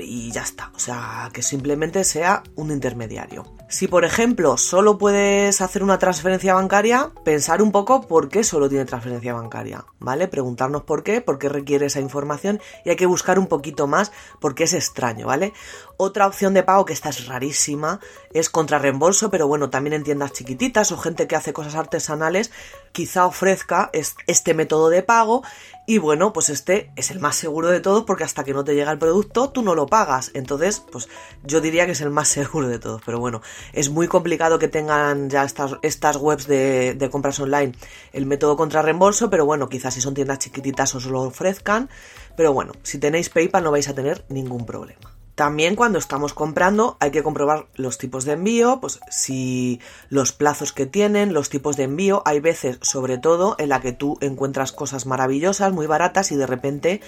y 0.00 0.30
ya 0.30 0.42
está. 0.42 0.70
O 0.74 0.78
sea, 0.78 1.30
que 1.32 1.42
simplemente 1.42 2.04
sea 2.04 2.42
un 2.56 2.70
intermediario. 2.70 3.44
Si, 3.68 3.86
por 3.86 4.04
ejemplo, 4.04 4.56
solo 4.56 4.98
puedes 4.98 5.60
hacer 5.60 5.84
una 5.84 5.98
transferencia 5.98 6.54
bancaria, 6.54 7.12
pensar 7.24 7.62
un 7.62 7.70
poco 7.70 8.00
por 8.06 8.28
qué 8.28 8.42
solo 8.42 8.68
tiene 8.68 8.84
transferencia 8.84 9.32
bancaria, 9.32 9.84
¿vale? 10.00 10.26
Preguntarnos 10.26 10.82
por 10.82 11.04
qué, 11.04 11.20
por 11.20 11.38
qué 11.38 11.48
requiere 11.48 11.86
esa 11.86 12.00
información 12.00 12.60
y 12.84 12.90
hay 12.90 12.96
que 12.96 13.06
buscar 13.06 13.38
un 13.38 13.46
poquito 13.46 13.86
más 13.86 14.10
porque 14.40 14.64
es 14.64 14.74
extraño, 14.74 15.28
¿vale? 15.28 15.52
Otra 15.98 16.26
opción 16.26 16.52
de 16.52 16.64
pago 16.64 16.84
que 16.84 16.92
esta 16.92 17.10
es 17.10 17.26
rarísima 17.26 18.00
es 18.32 18.50
contra 18.50 18.78
reembolso, 18.80 19.30
pero 19.30 19.46
bueno, 19.46 19.70
también 19.70 19.94
en 19.94 20.02
tiendas 20.02 20.32
chiquititas 20.32 20.90
o 20.90 20.98
gente 20.98 21.28
que 21.28 21.36
hace 21.36 21.52
cosas 21.52 21.76
artesanales 21.76 22.50
quizá 22.92 23.26
ofrezca 23.26 23.90
este 24.26 24.54
método 24.54 24.88
de 24.88 25.02
pago 25.02 25.42
y 25.90 25.98
bueno, 25.98 26.32
pues 26.32 26.50
este 26.50 26.92
es 26.94 27.10
el 27.10 27.18
más 27.18 27.34
seguro 27.34 27.66
de 27.66 27.80
todos 27.80 28.04
porque 28.04 28.22
hasta 28.22 28.44
que 28.44 28.54
no 28.54 28.62
te 28.62 28.76
llega 28.76 28.92
el 28.92 28.98
producto 29.00 29.50
tú 29.50 29.60
no 29.62 29.74
lo 29.74 29.86
pagas. 29.86 30.30
Entonces, 30.34 30.78
pues 30.78 31.08
yo 31.42 31.60
diría 31.60 31.84
que 31.84 31.90
es 31.92 32.00
el 32.00 32.10
más 32.10 32.28
seguro 32.38 32.68
de 32.68 32.78
todos. 32.78 33.02
Pero 33.04 33.18
bueno, 33.18 33.42
es 33.72 33.90
muy 33.90 34.06
complicado 34.06 34.60
que 34.60 34.68
tengan 34.68 35.28
ya 35.28 35.42
estas, 35.42 35.78
estas 35.82 36.14
webs 36.14 36.46
de, 36.46 37.08
compras 37.10 37.40
online 37.40 37.72
el 38.12 38.24
método 38.24 38.56
contra 38.56 38.82
reembolso, 38.82 39.30
pero 39.30 39.44
bueno, 39.44 39.68
quizás 39.68 39.94
si 39.94 40.00
son 40.00 40.14
tiendas 40.14 40.38
chiquititas 40.38 40.94
os 40.94 41.06
lo 41.06 41.22
ofrezcan. 41.22 41.90
Pero 42.36 42.52
bueno, 42.52 42.70
si 42.84 42.98
tenéis 42.98 43.28
PayPal 43.28 43.64
no 43.64 43.72
vais 43.72 43.88
a 43.88 43.94
tener 43.96 44.24
ningún 44.28 44.66
problema. 44.66 45.19
También 45.34 45.74
cuando 45.74 45.98
estamos 45.98 46.34
comprando 46.34 46.96
hay 47.00 47.10
que 47.10 47.22
comprobar 47.22 47.66
los 47.74 47.98
tipos 47.98 48.24
de 48.24 48.32
envío, 48.32 48.78
pues 48.80 49.00
si 49.10 49.80
los 50.08 50.32
plazos 50.32 50.72
que 50.72 50.86
tienen, 50.86 51.32
los 51.32 51.48
tipos 51.48 51.76
de 51.76 51.84
envío, 51.84 52.22
hay 52.26 52.40
veces 52.40 52.78
sobre 52.82 53.16
todo 53.16 53.56
en 53.58 53.70
la 53.70 53.80
que 53.80 53.92
tú 53.92 54.18
encuentras 54.20 54.72
cosas 54.72 55.06
maravillosas, 55.06 55.72
muy 55.72 55.86
baratas 55.86 56.30
y 56.32 56.36
de 56.36 56.46
repente 56.46 57.00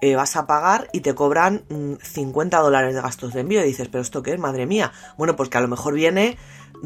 eh, 0.00 0.16
vas 0.16 0.36
a 0.36 0.46
pagar 0.46 0.88
y 0.92 1.00
te 1.00 1.14
cobran 1.14 1.64
50 2.02 2.58
mm, 2.58 2.62
dólares 2.62 2.94
de 2.94 3.00
gastos 3.00 3.32
de 3.32 3.40
envío. 3.40 3.62
Y 3.62 3.68
dices, 3.68 3.88
pero 3.88 4.02
esto 4.02 4.22
qué 4.22 4.34
es, 4.34 4.38
madre 4.38 4.66
mía. 4.66 4.92
Bueno, 5.16 5.36
pues 5.36 5.48
que 5.48 5.58
a 5.58 5.60
lo 5.60 5.68
mejor 5.68 5.94
viene 5.94 6.36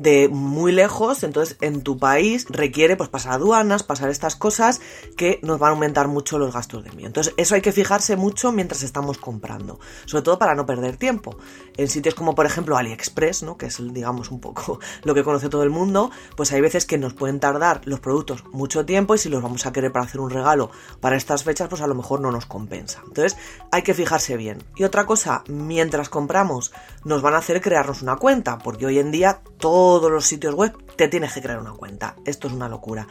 de 0.02 0.28
muy 0.28 0.72
lejos, 0.72 1.22
entonces 1.22 1.56
en 1.60 1.82
tu 1.82 1.98
país 1.98 2.46
requiere 2.48 2.96
pues 2.96 3.08
pasar 3.08 3.32
aduanas, 3.32 3.82
pasar 3.82 4.10
estas 4.10 4.36
cosas 4.36 4.80
que 5.16 5.40
nos 5.42 5.58
van 5.58 5.70
a 5.70 5.72
aumentar 5.72 6.08
mucho 6.08 6.38
los 6.38 6.52
gastos 6.52 6.84
de 6.84 6.90
envío. 6.90 7.06
Entonces 7.06 7.34
eso 7.36 7.54
hay 7.54 7.60
que 7.60 7.72
fijarse 7.72 8.16
mucho 8.16 8.52
mientras 8.52 8.82
estamos 8.82 9.18
comprando, 9.18 9.80
sobre 10.06 10.22
todo 10.22 10.38
para 10.38 10.54
no 10.54 10.66
perder 10.66 10.96
tiempo. 10.96 11.36
En 11.76 11.88
sitios 11.88 12.14
como 12.14 12.34
por 12.34 12.46
ejemplo 12.46 12.76
AliExpress, 12.76 13.42
¿no? 13.42 13.56
que 13.56 13.66
es 13.66 13.78
digamos 13.92 14.30
un 14.30 14.40
poco 14.40 14.78
lo 15.04 15.14
que 15.14 15.24
conoce 15.24 15.48
todo 15.48 15.62
el 15.62 15.70
mundo, 15.70 16.10
pues 16.36 16.52
hay 16.52 16.60
veces 16.60 16.86
que 16.86 16.98
nos 16.98 17.14
pueden 17.14 17.40
tardar 17.40 17.80
los 17.84 18.00
productos 18.00 18.44
mucho 18.52 18.84
tiempo 18.84 19.14
y 19.14 19.18
si 19.18 19.28
los 19.28 19.42
vamos 19.42 19.66
a 19.66 19.72
querer 19.72 19.92
para 19.92 20.04
hacer 20.04 20.20
un 20.20 20.30
regalo 20.30 20.70
para 21.00 21.16
estas 21.16 21.44
fechas, 21.44 21.68
pues 21.68 21.82
a 21.82 21.86
lo 21.86 21.94
mejor 21.94 22.20
no 22.20 22.30
nos 22.30 22.46
compensa. 22.46 23.02
Entonces 23.06 23.36
hay 23.72 23.82
que 23.82 23.94
fijarse 23.94 24.36
bien. 24.36 24.62
Y 24.76 24.84
otra 24.84 25.06
cosa, 25.06 25.42
mientras 25.48 26.08
compramos 26.08 26.72
nos 27.04 27.22
van 27.22 27.34
a 27.34 27.38
hacer 27.38 27.60
crearnos 27.60 28.02
una 28.02 28.16
cuenta, 28.16 28.58
porque 28.58 28.86
hoy 28.86 28.98
en 28.98 29.10
día 29.10 29.40
todo 29.58 29.87
todos 29.88 30.10
los 30.12 30.26
sitios 30.26 30.54
web 30.54 30.74
te 30.98 31.06
tienes 31.06 31.32
que 31.32 31.40
crear 31.40 31.60
una 31.60 31.72
cuenta. 31.74 32.16
Esto 32.26 32.48
es 32.48 32.52
una 32.52 32.68
locura. 32.68 33.06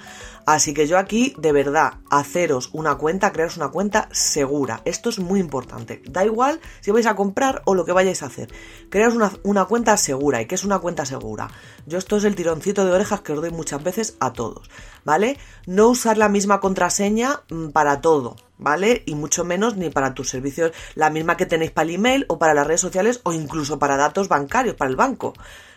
Así 0.45 0.73
que 0.73 0.87
yo 0.87 0.97
aquí, 0.97 1.33
de 1.37 1.53
verdad, 1.53 1.93
haceros 2.09 2.69
una 2.73 2.95
cuenta, 2.95 3.31
crearos 3.31 3.55
una 3.55 3.69
cuenta 3.69 4.09
segura. 4.11 4.81
Esto 4.83 5.09
es 5.09 5.19
muy 5.19 5.39
importante. 5.39 6.03
Da 6.05 6.25
igual 6.25 6.59
si 6.81 6.91
vais 6.91 7.05
a 7.05 7.15
comprar 7.15 7.61
o 7.65 7.75
lo 7.75 7.85
que 7.85 7.93
vayáis 7.93 8.23
a 8.23 8.25
hacer. 8.25 8.49
Crearos 8.89 9.15
una, 9.15 9.31
una 9.43 9.65
cuenta 9.65 9.95
segura. 9.95 10.41
¿Y 10.41 10.47
qué 10.47 10.55
es 10.55 10.65
una 10.65 10.79
cuenta 10.79 11.05
segura? 11.05 11.47
Yo 11.85 11.97
esto 11.97 12.17
es 12.17 12.25
el 12.25 12.35
tironcito 12.35 12.85
de 12.85 12.91
orejas 12.91 13.21
que 13.21 13.31
os 13.31 13.39
doy 13.39 13.51
muchas 13.51 13.81
veces 13.81 14.17
a 14.19 14.33
todos. 14.33 14.69
¿Vale? 15.05 15.37
No 15.65 15.87
usar 15.87 16.17
la 16.17 16.27
misma 16.27 16.59
contraseña 16.59 17.41
mm, 17.49 17.69
para 17.69 18.01
todo. 18.01 18.35
¿vale? 18.57 19.03
Y 19.05 19.15
mucho 19.15 19.45
menos 19.45 19.77
ni 19.77 19.89
para 19.89 20.13
tus 20.13 20.29
servicios, 20.29 20.71
la 20.95 21.09
misma 21.09 21.37
que 21.37 21.45
tenéis 21.45 21.71
para 21.71 21.87
el 21.87 21.95
email 21.95 22.25
o 22.27 22.39
para 22.39 22.53
las 22.53 22.67
redes 22.67 22.81
sociales 22.81 23.21
o 23.23 23.31
incluso 23.31 23.79
para 23.79 23.97
datos 23.97 24.27
bancarios, 24.27 24.75
para 24.75 24.89
el 24.89 24.97
banco. 24.97 25.33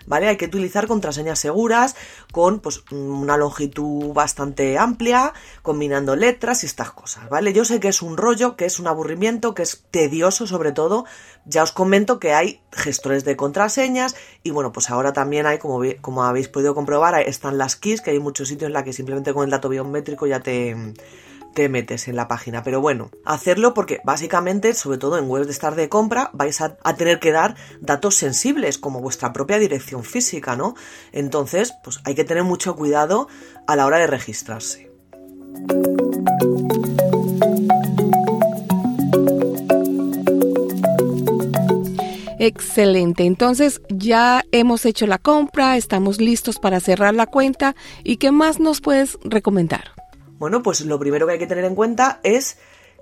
¿vale? 0.06 0.28
Hay 0.28 0.36
que 0.36 0.46
utilizar 0.46 0.86
contraseñas 0.86 1.38
seguras 1.38 1.96
con 2.32 2.60
pues, 2.60 2.82
una 2.90 3.36
longitud 3.36 4.12
bastante 4.12 4.78
amplia, 4.78 5.32
combinando 5.62 6.16
letras 6.16 6.62
y 6.62 6.66
estas 6.66 6.92
cosas, 6.92 7.28
¿vale? 7.28 7.52
Yo 7.52 7.64
sé 7.64 7.80
que 7.80 7.88
es 7.88 8.02
un 8.02 8.16
rollo, 8.16 8.56
que 8.56 8.64
es 8.64 8.78
un 8.78 8.86
aburrimiento, 8.86 9.54
que 9.54 9.62
es 9.62 9.84
tedioso 9.90 10.46
sobre 10.46 10.72
todo. 10.72 11.04
Ya 11.46 11.62
os 11.62 11.72
comento 11.72 12.20
que 12.20 12.34
hay 12.34 12.60
gestores 12.72 13.24
de 13.24 13.36
contraseñas 13.36 14.14
y 14.42 14.50
bueno, 14.50 14.72
pues 14.72 14.90
ahora 14.90 15.12
también 15.12 15.46
hay, 15.46 15.58
como, 15.58 15.82
como 16.00 16.24
habéis 16.24 16.48
podido 16.48 16.74
comprobar, 16.74 17.20
están 17.20 17.58
las 17.58 17.76
keys, 17.76 18.00
que 18.00 18.10
hay 18.10 18.20
muchos 18.20 18.48
sitios 18.48 18.68
en 18.68 18.74
la 18.74 18.84
que 18.84 18.92
simplemente 18.92 19.32
con 19.32 19.44
el 19.44 19.50
dato 19.50 19.68
biométrico 19.68 20.26
ya 20.26 20.40
te 20.40 20.76
te 21.54 21.68
metes 21.68 22.08
en 22.08 22.16
la 22.16 22.28
página. 22.28 22.62
Pero 22.62 22.80
bueno, 22.80 23.10
hacerlo 23.24 23.74
porque 23.74 24.00
básicamente, 24.04 24.74
sobre 24.74 24.98
todo 24.98 25.18
en 25.18 25.28
webs 25.28 25.46
de 25.46 25.52
estar 25.52 25.74
de 25.74 25.88
compra, 25.88 26.30
vais 26.32 26.60
a, 26.60 26.76
tener 26.96 27.20
que 27.20 27.32
dar 27.32 27.56
datos 27.80 28.16
sensibles 28.16 28.78
como 28.78 29.00
vuestra 29.00 29.32
propia 29.32 29.58
dirección 29.58 30.04
física, 30.04 30.56
¿no? 30.56 30.74
Entonces, 31.12 31.74
pues 31.82 32.00
hay 32.04 32.14
que 32.14 32.24
tener 32.24 32.44
mucho 32.44 32.76
cuidado 32.76 33.28
a 33.66 33.76
la 33.76 33.86
hora 33.86 33.98
de 33.98 34.06
registrarse. 34.06 34.90
Excelente, 42.42 43.24
entonces 43.24 43.82
ya 43.90 44.42
hemos 44.50 44.86
hecho 44.86 45.06
la 45.06 45.18
compra, 45.18 45.76
estamos 45.76 46.22
listos 46.22 46.58
para 46.58 46.80
cerrar 46.80 47.14
la 47.14 47.26
cuenta 47.26 47.76
y 48.02 48.16
¿qué 48.16 48.32
más 48.32 48.60
nos 48.60 48.80
puedes 48.80 49.18
recomendar? 49.24 49.99
Bueno, 50.40 50.62
pues 50.62 50.80
lo 50.80 50.98
primero 50.98 51.26
que 51.26 51.34
hay 51.34 51.38
que 51.38 51.46
tener 51.46 51.66
en 51.66 51.74
cuenta 51.74 52.18
es 52.22 52.56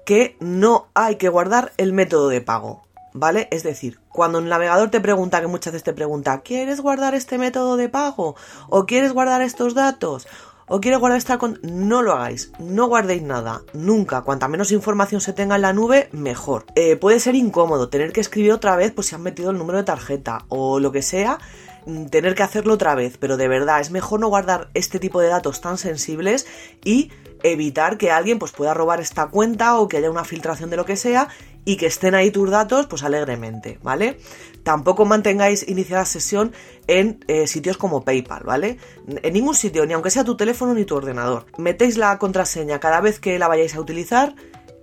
que 0.04 0.36
no 0.40 0.88
hay 0.92 1.16
que 1.16 1.28
guardar 1.28 1.72
el 1.76 1.92
método 1.92 2.28
de 2.28 2.40
pago. 2.40 2.82
¿Vale? 3.14 3.46
Es 3.52 3.62
decir, 3.62 4.00
cuando 4.08 4.40
el 4.40 4.48
navegador 4.48 4.90
te 4.90 5.00
pregunta, 5.00 5.40
que 5.40 5.46
muchas 5.46 5.72
veces 5.72 5.84
te 5.84 5.92
pregunta, 5.92 6.40
¿quieres 6.40 6.80
guardar 6.80 7.14
este 7.14 7.38
método 7.38 7.76
de 7.76 7.88
pago? 7.88 8.34
¿O 8.68 8.86
quieres 8.86 9.12
guardar 9.12 9.40
estos 9.40 9.74
datos? 9.74 10.26
¿O 10.66 10.80
quieres 10.80 10.98
guardar 10.98 11.16
esta 11.16 11.38
con... 11.38 11.60
No 11.62 12.02
lo 12.02 12.12
hagáis, 12.12 12.50
no 12.58 12.88
guardéis 12.88 13.22
nada, 13.22 13.62
nunca. 13.72 14.22
Cuanta 14.22 14.48
menos 14.48 14.72
información 14.72 15.20
se 15.20 15.32
tenga 15.32 15.54
en 15.54 15.62
la 15.62 15.72
nube, 15.72 16.08
mejor. 16.10 16.66
Eh, 16.74 16.96
puede 16.96 17.20
ser 17.20 17.36
incómodo 17.36 17.88
tener 17.88 18.12
que 18.12 18.20
escribir 18.20 18.50
otra 18.50 18.74
vez 18.74 18.90
pues 18.90 19.06
si 19.06 19.14
han 19.14 19.22
metido 19.22 19.50
el 19.50 19.58
número 19.58 19.78
de 19.78 19.84
tarjeta 19.84 20.44
o 20.48 20.80
lo 20.80 20.90
que 20.90 21.02
sea, 21.02 21.38
mm, 21.86 22.06
tener 22.06 22.34
que 22.34 22.42
hacerlo 22.42 22.74
otra 22.74 22.96
vez, 22.96 23.16
pero 23.16 23.36
de 23.36 23.46
verdad 23.46 23.80
es 23.80 23.92
mejor 23.92 24.18
no 24.18 24.28
guardar 24.28 24.70
este 24.74 24.98
tipo 24.98 25.20
de 25.20 25.28
datos 25.28 25.60
tan 25.60 25.78
sensibles 25.78 26.46
y 26.84 27.12
evitar 27.42 27.98
que 27.98 28.10
alguien 28.10 28.38
pues 28.38 28.52
pueda 28.52 28.74
robar 28.74 29.00
esta 29.00 29.28
cuenta 29.28 29.78
o 29.78 29.88
que 29.88 29.96
haya 29.96 30.10
una 30.10 30.24
filtración 30.24 30.70
de 30.70 30.76
lo 30.76 30.84
que 30.84 30.96
sea 30.96 31.28
y 31.64 31.76
que 31.76 31.86
estén 31.86 32.14
ahí 32.14 32.30
tus 32.30 32.50
datos 32.50 32.86
pues 32.86 33.02
alegremente, 33.02 33.78
¿vale? 33.82 34.18
Tampoco 34.62 35.04
mantengáis 35.04 35.68
iniciada 35.68 36.04
sesión 36.04 36.52
en 36.86 37.24
eh, 37.28 37.46
sitios 37.46 37.76
como 37.76 38.04
PayPal, 38.04 38.42
¿vale? 38.44 38.78
En 39.06 39.32
ningún 39.34 39.54
sitio, 39.54 39.84
ni 39.84 39.92
aunque 39.92 40.10
sea 40.10 40.24
tu 40.24 40.36
teléfono 40.36 40.72
ni 40.74 40.84
tu 40.84 40.96
ordenador. 40.96 41.46
Metéis 41.58 41.98
la 41.98 42.18
contraseña 42.18 42.80
cada 42.80 43.00
vez 43.00 43.20
que 43.20 43.38
la 43.38 43.48
vayáis 43.48 43.74
a 43.74 43.80
utilizar 43.80 44.34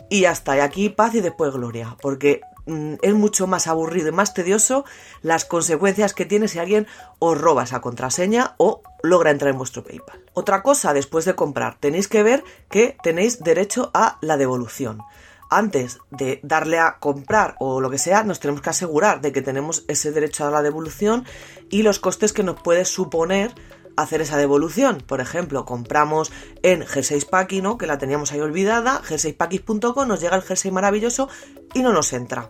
y 0.09 0.21
ya 0.21 0.31
está, 0.31 0.57
y 0.57 0.59
aquí 0.59 0.89
paz 0.89 1.15
y 1.15 1.21
después 1.21 1.53
gloria, 1.53 1.97
porque 2.01 2.41
es 2.65 3.13
mucho 3.13 3.47
más 3.47 3.67
aburrido 3.67 4.10
y 4.10 4.12
más 4.12 4.34
tedioso 4.34 4.86
las 5.21 5.45
consecuencias 5.45 6.13
que 6.13 6.25
tiene 6.25 6.47
si 6.47 6.60
alguien 6.60 6.88
os 7.19 7.39
roba 7.39 7.63
esa 7.63 7.82
contraseña 7.82 8.56
o 8.58 8.82
logra 9.04 9.32
entrar 9.32 9.51
en 9.51 9.58
vuestro 9.58 9.84
PayPal. 9.84 10.23
Otra 10.34 10.63
cosa, 10.63 10.93
después 10.93 11.25
de 11.25 11.36
comprar, 11.36 11.78
tenéis 11.80 12.08
que 12.08 12.23
ver 12.23 12.43
que 12.69 12.97
tenéis 13.04 13.43
derecho 13.43 13.91
a 13.93 14.17
la 14.21 14.38
devolución 14.38 15.01
antes 15.49 15.99
de 16.10 16.39
darle 16.43 16.80
a 16.80 16.97
comprar 16.99 17.56
o 17.60 17.80
lo 17.82 17.89
que 17.89 17.97
sea, 17.97 18.23
nos 18.23 18.39
tenemos 18.39 18.62
que 18.62 18.71
asegurar 18.71 19.21
de 19.21 19.32
que 19.32 19.41
tenemos 19.41 19.86
ese 19.88 20.12
derecho 20.12 20.45
a 20.45 20.51
la 20.51 20.62
devolución 20.62 21.25
y 21.69 21.84
los 21.84 21.99
costes 21.99 22.34
que 22.34 22.43
nos 22.43 22.62
puede 22.62 22.86
suponer 22.86 23.54
hacer 23.97 24.21
esa 24.21 24.38
devolución. 24.38 24.97
Por 25.05 25.21
ejemplo, 25.21 25.65
compramos 25.65 26.31
en 26.63 26.86
Jersey 26.86 27.21
Packing, 27.21 27.63
¿no? 27.63 27.77
que 27.77 27.88
la 27.88 27.97
teníamos 27.97 28.31
ahí 28.31 28.39
olvidada, 28.39 29.01
jerseypackings.com, 29.03 30.08
nos 30.08 30.21
llega 30.21 30.36
el 30.36 30.41
jersey 30.41 30.71
maravilloso 30.71 31.29
y 31.73 31.81
no 31.81 31.91
nos 31.91 32.13
entra. 32.13 32.49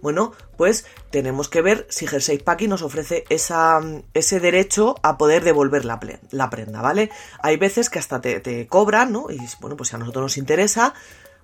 Bueno, 0.00 0.32
pues 0.56 0.86
tenemos 1.10 1.48
que 1.48 1.62
ver 1.62 1.86
si 1.88 2.08
Jersey 2.08 2.38
Packing 2.38 2.70
nos 2.70 2.82
ofrece 2.82 3.24
ese 3.28 4.40
derecho 4.40 4.96
a 5.02 5.16
poder 5.16 5.44
devolver 5.44 5.84
la, 5.84 6.00
la, 6.32 6.50
prenda, 6.50 6.82
¿vale? 6.82 7.10
Hay 7.40 7.56
veces 7.56 7.88
que 7.88 8.00
hasta 8.00 8.20
te, 8.20 8.40
te 8.40 8.66
cobran, 8.66 9.12
¿no? 9.12 9.30
Y 9.30 9.38
bueno, 9.60 9.76
pues 9.76 9.90
si 9.90 9.96
a 9.96 9.98
nosotros 10.00 10.22
nos 10.22 10.38
interesa, 10.38 10.92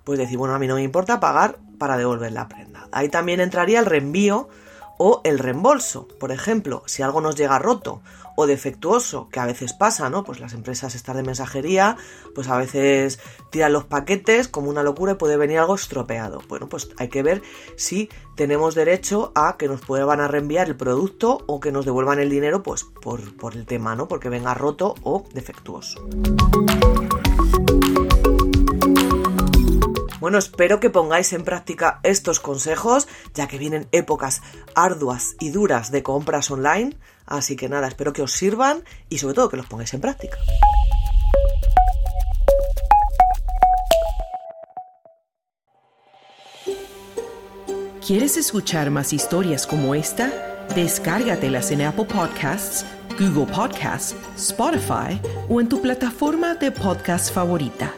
pues 0.03 0.19
decir, 0.19 0.37
bueno, 0.37 0.55
a 0.55 0.59
mí 0.59 0.67
no 0.67 0.75
me 0.75 0.83
importa 0.83 1.21
pagar 1.21 1.57
para 1.77 1.97
devolver 1.97 2.33
la 2.33 2.49
prenda. 2.49 2.89
Ahí 2.91 3.07
también 3.07 3.39
entraría 3.39 3.79
el 3.79 3.85
reenvío 3.85 4.49
o 4.99 5.21
el 5.23 5.39
reembolso. 5.39 6.07
Por 6.19 6.31
ejemplo, 6.31 6.83
si 6.85 7.01
algo 7.01 7.21
nos 7.21 7.35
llega 7.35 7.57
roto 7.57 8.01
o 8.35 8.47
defectuoso, 8.47 9.29
que 9.29 9.39
a 9.39 9.45
veces 9.45 9.73
pasa, 9.73 10.09
¿no? 10.09 10.23
Pues 10.23 10.39
las 10.39 10.53
empresas 10.53 10.93
estas 10.93 11.15
de 11.15 11.23
mensajería, 11.23 11.97
pues 12.35 12.49
a 12.49 12.57
veces 12.57 13.19
tiran 13.49 13.73
los 13.73 13.85
paquetes 13.85 14.49
como 14.49 14.69
una 14.69 14.83
locura 14.83 15.13
y 15.13 15.15
puede 15.15 15.37
venir 15.37 15.59
algo 15.59 15.75
estropeado. 15.75 16.41
Bueno, 16.49 16.67
pues 16.69 16.89
hay 16.97 17.07
que 17.07 17.23
ver 17.23 17.41
si 17.77 18.09
tenemos 18.35 18.75
derecho 18.75 19.31
a 19.35 19.55
que 19.57 19.67
nos 19.67 19.81
puedan 19.81 20.25
reenviar 20.29 20.67
el 20.67 20.75
producto 20.75 21.39
o 21.47 21.59
que 21.59 21.71
nos 21.71 21.85
devuelvan 21.85 22.19
el 22.19 22.29
dinero, 22.29 22.61
pues 22.61 22.83
por, 22.83 23.35
por 23.37 23.55
el 23.55 23.65
tema, 23.65 23.95
¿no? 23.95 24.07
Porque 24.07 24.29
venga 24.29 24.53
roto 24.53 24.95
o 25.03 25.25
defectuoso. 25.33 26.05
Bueno, 30.19 30.37
espero 30.37 30.79
que 30.79 30.89
pongáis 30.89 31.31
en 31.33 31.43
práctica 31.43 31.99
estos 32.03 32.39
consejos, 32.39 33.07
ya 33.33 33.47
que 33.47 33.57
vienen 33.57 33.87
épocas 33.91 34.41
arduas 34.75 35.35
y 35.39 35.51
duras 35.51 35.91
de 35.91 36.03
compras 36.03 36.51
online. 36.51 36.97
Así 37.25 37.55
que 37.55 37.69
nada, 37.69 37.87
espero 37.87 38.11
que 38.11 38.21
os 38.21 38.31
sirvan 38.31 38.83
y 39.07 39.19
sobre 39.19 39.35
todo 39.35 39.49
que 39.49 39.57
los 39.57 39.67
pongáis 39.67 39.93
en 39.93 40.01
práctica. 40.01 40.37
¿Quieres 48.05 48.37
escuchar 48.37 48.89
más 48.89 49.13
historias 49.13 49.67
como 49.67 49.93
esta? 49.93 50.65
Descárgatelas 50.75 51.69
en 51.69 51.83
Apple 51.83 52.05
Podcasts, 52.05 52.83
Google 53.19 53.45
Podcasts, 53.53 54.15
Spotify 54.35 55.21
o 55.47 55.61
en 55.61 55.69
tu 55.69 55.79
plataforma 55.79 56.55
de 56.55 56.71
podcast 56.71 57.31
favorita. 57.31 57.93